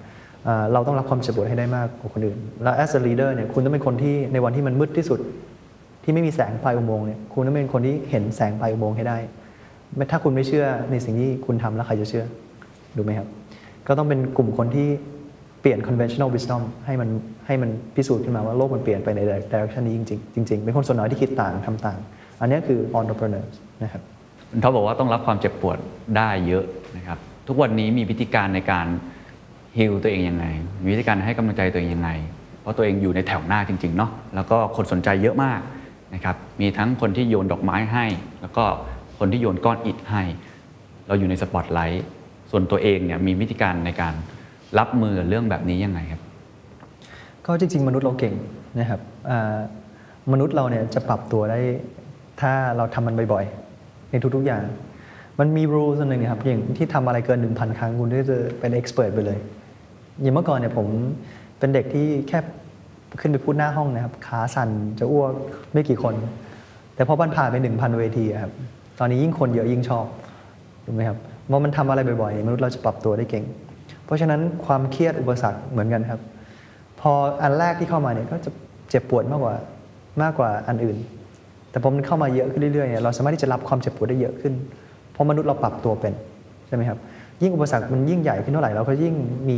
[0.72, 5.20] เราต้องรับความเจ็บปวดให้ได้มากกว่าคนอื่น แล้ว as a leader เนี่ยคุณต้องเป็นคนที่ในวันที่มันมืดที่สุด
[6.04, 9.18] ที่ไม่มีแสงปลายอุโมงค์เนี่ยคุณต้องเป็นคนที่เห็นแสงปลายอุโมงค์ให้ได้
[10.10, 12.24] ถ้าคุณไม่เชื่อในสิ่งที่คุณทำแล้วใครจะเชื่อ
[12.96, 13.28] ดูไหมครับ
[13.86, 14.88] ก็ต้องเป็นกลุ่มคนที่
[15.62, 17.08] เปลี่ยน conventional wisdom ให้มัน
[17.46, 19.20] ให้มันพิสูจน์ขึ้นมาว่าโลกมันเปลี่ยนไปใน
[19.52, 21.98] direction นี้จริงๆจริงๆเป็นคนส่วนน้อยที่คิดต่างทำต่าง
[22.40, 23.44] อันนี้คือ entrepreneur
[23.82, 24.02] นะครับ
[24.50, 25.78] คุณท็อปบอกว่าต้องรับความเจ็บปวด
[26.16, 26.64] ได้เยอะ
[26.96, 28.86] นะครับ ทุกวันนี้มีวิธีการในการ
[29.78, 30.46] ฮิลตัวเองยังไง
[30.82, 32.10] มีวิธีการให้กำลังใจตัวเองยังไง
[32.60, 35.60] เพราะตัวเองอยู่ในแถวหน้าจริงๆเนาะแล้วก็คนสนใจเยอะมาก
[36.14, 38.06] นะครับมีทั้งคนที่โยนดอกไม้ให้
[38.42, 38.64] แล้วก็
[39.18, 40.22] คนที่โยนก้อนอิฐให้
[41.06, 42.04] เราอยู่ในสปอตไลท์
[42.50, 44.14] ส่วนตัวเองเนี่ยมีวิธีการในการ
[44.78, 46.22] รับมือกับเรื่องแบบนี้ยังไงครับ
[47.46, 48.34] ก็จริง ๆ มนุษย์เราเก่ง
[48.78, 49.00] นะครับ
[50.32, 51.60] มนุษย์เราเนี่ยจะปรับตัวได้
[52.40, 54.62] ถ้าเราทำมันบ่อยๆ ในทุกๆอย่าง
[55.38, 59.38] มันมี rule นหนึ่งนะครับอย่างที่ทำอะไรเกิน1,000ครั้งคุณก็จะเป็น expert ไปเลย
[60.20, 60.86] อย่างเมื่อก่อนเนี่ยผม
[61.58, 62.38] เป็นเด็กที่แค่
[63.20, 65.32] ขึ้นไปพูดหน้าห้องนะครับขาสั่นจะอ้วก
[65.72, 66.14] ไม่กี่คน
[66.94, 68.52] แต่พอมันผ่านไป1,000เวทีครับ
[68.98, 70.06] ตอนนี้ยิ่งคนเยอะยิ่งชอบ
[70.84, 73.44] ถูกไหมครับเมื่อมันทำอะไรบ่อยๆ มนุษย์เราจะปรับตัวได้เก่ง
[74.12, 76.20] ราะฉะนั้นความเครียดอุปสรรคเหมือนกันครับ
[77.00, 78.50] พออันแรกที่เข้ามาเนี่ยก็จะ
[78.90, 79.54] เจ็บปวดมากกว่า
[80.22, 80.96] มากกว่าอันอื่น
[81.70, 84.54] แต่พอมันเข้ามาเยอะขึ้นเรื่อยๆเนี่ยเราสามารถที่จะรับความเจ็บปวดได้เยอะขึ้น
[85.12, 86.12] เพราะมนุษย์เราปรับตัวเป็น
[86.66, 86.98] ใช่ไหมครับ
[87.42, 89.14] ยิ่งอุปสรรคมันยิ่งใหญ่ขึ้นเท่าไหร่เราก็ยิ่ง
[89.48, 89.56] มี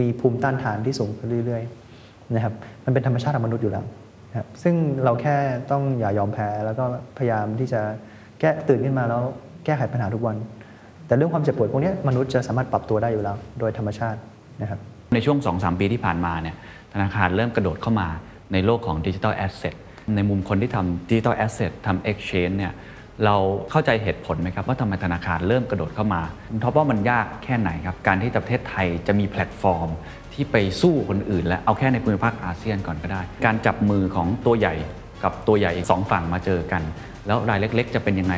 [0.00, 3.84] มีภูมิต้านทานที่สูงขึ้นเรื่อยๆนะครับมันเป็นธรรมชาติของมนุษย์อยู่แล้ว
[4.36, 5.36] ครับซึ่งเราแค่
[5.70, 6.84] ต้องอย่ายอมแพ้แล้วก็
[7.18, 7.80] พยายามที่จะ
[8.40, 9.22] แก้ตื่นขึ้นมาแล้ว
[9.64, 10.36] แก้ไขปัญหาทุกวัน
[11.12, 14.18] แต่เรื่องความเจ็บปวดพวกนี้มนุษย์จะสามารถปรับตัวได้อยู่แล้ว โดยธรรมชาติ
[14.60, 14.78] นะครับ
[15.14, 16.56] ในช่วง 2-3 ปีที่ผ่านมาเนี่ย
[16.94, 18.08] ธนาคารเริ่มกระโดดเข้ามา
[18.52, 19.74] ในโลกของดิจิทัลแอสเซท
[20.16, 22.72] ในมุมคนที่ทำดิจิทัลแอสเซททำ Exchange เนี่ย
[23.24, 23.36] เรา
[23.70, 26.22] เข้าใจเหตุผลไหมครับ ว่าทำไมธนาคารเริ่มกระโดดเข้ามา
[26.62, 29.88] ท็อปว่ามันยากแค่ไหนครับ การที่ประเทศไทยจะมีแพลตฟอร์ม
[30.32, 34.74] ที่ไปสู้คนอื่น และเอาแค่ในภูมิภาคอาเซียนก่อนก็ได้ การจับมือของตัวใหญ่
[35.24, 36.82] กับตัวใหญ่อีกสองฝั่งมาเจอกัน
[37.26, 38.36] แล้วรายเล็ก ๆ จะเป็นยังไง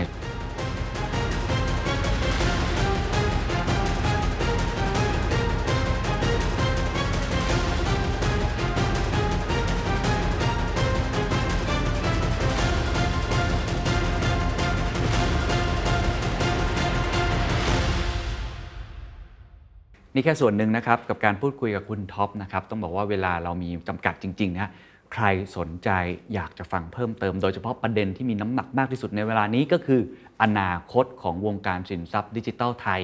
[20.16, 24.70] นี่แค่ส่วนหนึ่งนะครับกับการพูดคุยกับคุณท็อปนะครับต้องบอกว่าเวลาเรามีจำกัดจริงๆนะ
[25.12, 25.24] ใคร
[25.56, 25.90] สนใจ
[26.34, 30.00] อยากจะฟังเพิ่มเติม โดยเฉพาะประเด็นที่มีน้ำหนักมากที่สุดในเวลานี้ก็คือ
[30.42, 33.00] อนาคตของวงการสินทรัพย์ดิจิทัลไทย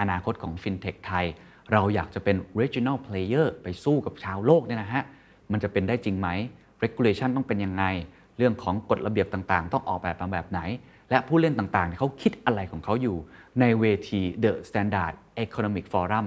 [0.00, 1.26] อนาคตของฟินเทคไทย
[1.72, 5.04] เราอยากจะเป็น regional player ไปสู้กับชาวโลกเนี่ยนะฮะ
[5.52, 6.28] มันจะเป็นได้จริงไหม
[6.82, 7.84] regulation ต้องเป็นยังไง
[8.38, 10.60] เรื่องของกฎระเบียบต่างๆ ต้องออกแบบมาแบบไหน
[11.10, 13.16] และผู้เล่นต่างๆเขาคิดอะไรของเขาอยู่
[13.60, 15.14] ในเวที The Standard
[15.44, 16.24] Economic Forum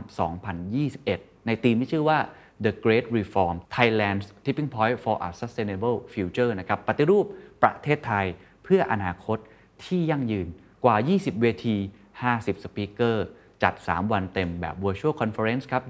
[0.72, 2.20] 2021 ในธีมที่ชื่อว่า
[2.66, 7.26] The Great Reform Thailand's Tipping Point for a Sustainable Future นะครับปฏิรูป
[7.64, 8.26] ประเทศไทย
[8.64, 9.38] เพื่ออนาคต
[9.86, 10.48] ที่ยั่งยืน
[10.86, 11.76] กว่า 20 เวที
[12.20, 13.26] 50 สปีกเกอร์
[13.64, 15.84] จัด 3 วันเต็มแบบ Virtual Conference ครับ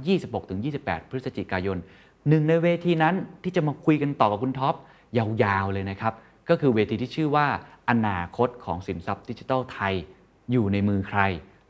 [0.52, 1.78] 26-28 พฤศจิกายน
[2.30, 4.76] หนึ่งในเวทีนั้นที่จะมาคุยกันต่อกับคุณท็อป
[5.18, 6.14] ยาวๆเลยนะครับ
[6.50, 7.48] ก็คือเวทีที่ชื่อว่า
[7.90, 9.94] อนาคตของสินทรัพย์ดิจิทัลไทย
[10.52, 11.20] อยู่ในมือใคร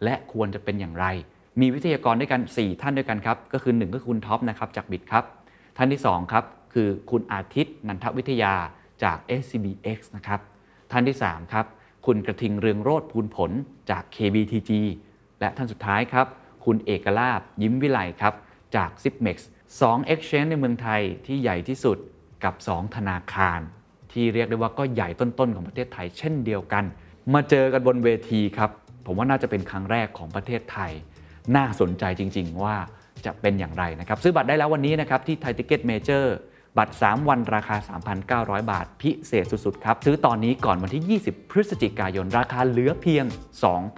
[0.03, 1.05] และควรจะเป็นอย่างไร
[1.59, 5.23] มีวิทยากรด้วยกัน 4 ท่านด้วยกันครับ ก็คือ 1 ก็คือคุณท็อปนะครับจากบิดครับ
[5.77, 8.53] ท่านที่ 2 ครับ คือคุณอาทิตย์นันทวิทยา
[9.03, 10.39] จาก SCBX นะครับ
[10.91, 11.65] ท่านที่ 3 ครับ
[12.05, 13.51] คุณกระทิงเรืองโรธภูลผล
[13.89, 14.71] จาก KBTG
[15.39, 16.27] และท่านสุดท้ายครับ
[16.65, 18.33] คุณเอกลาบยิ้มวิไลครับ
[18.75, 19.37] จาก Zipmex
[19.79, 21.97] 2 Exchange ในเมืองไทยที่ใหญ่ที่สุด
[22.43, 23.59] กับ 2 ธนาคาร
[24.17, 26.83] ที่เรียกได้ว่าก็ใหญ่ต้นๆของประเทศไทยเช่นเดียวกัน
[27.33, 28.69] มาเจอกันบนเวทีครับ
[29.05, 30.91] ผมว่าน่าจะเป็นครั้งแรกของประเทศไทย
[31.55, 32.75] น่าสนใจจริง ๆ ว่า
[33.25, 36.35] จะเป็นอย่างไรนะครับ ซื้อบัตรได้แล้ววันนี้นะครับที่ Thai Ticket Major
[36.77, 37.75] บัตร 3 วันราคา
[38.59, 43.25] 3,900 บาท พิเศษสุด ๆ ครับ ซื้อตอนนี้ก่อนวันที่ 20 พฤศจิกายน ราคาเหลือเพียง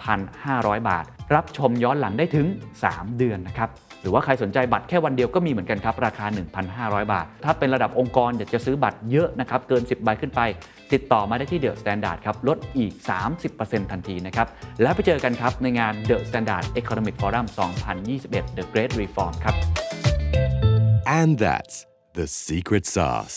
[0.08, 1.04] 2,500 บาท
[1.34, 2.46] รับชมย้อนหลังได้ถึง
[2.84, 6.26] 3 เดือนนะครับ หรือว่าใครสนใจบัตรแค่วันเดียวก็มีเหมือนกันครับ ราคา
[6.68, 10.40] 1,500 บาท ถ้าเป็นระดับองค์กรอยากจะซื้อบัตรเยอะนะครับเกิน 10 ใบขึ้นไป
[10.92, 12.92] ติดต่อมาได้ที่ The Standard ครับลดอีก
[13.42, 14.46] 30%ทันทีนะครับ
[14.82, 17.46] แล้วไปเจอกันครับในงาน The Standard Economic Forum
[17.96, 19.54] 2021 The Great Reform ครับ
[21.20, 21.76] And that's
[22.18, 23.36] the secret sauce.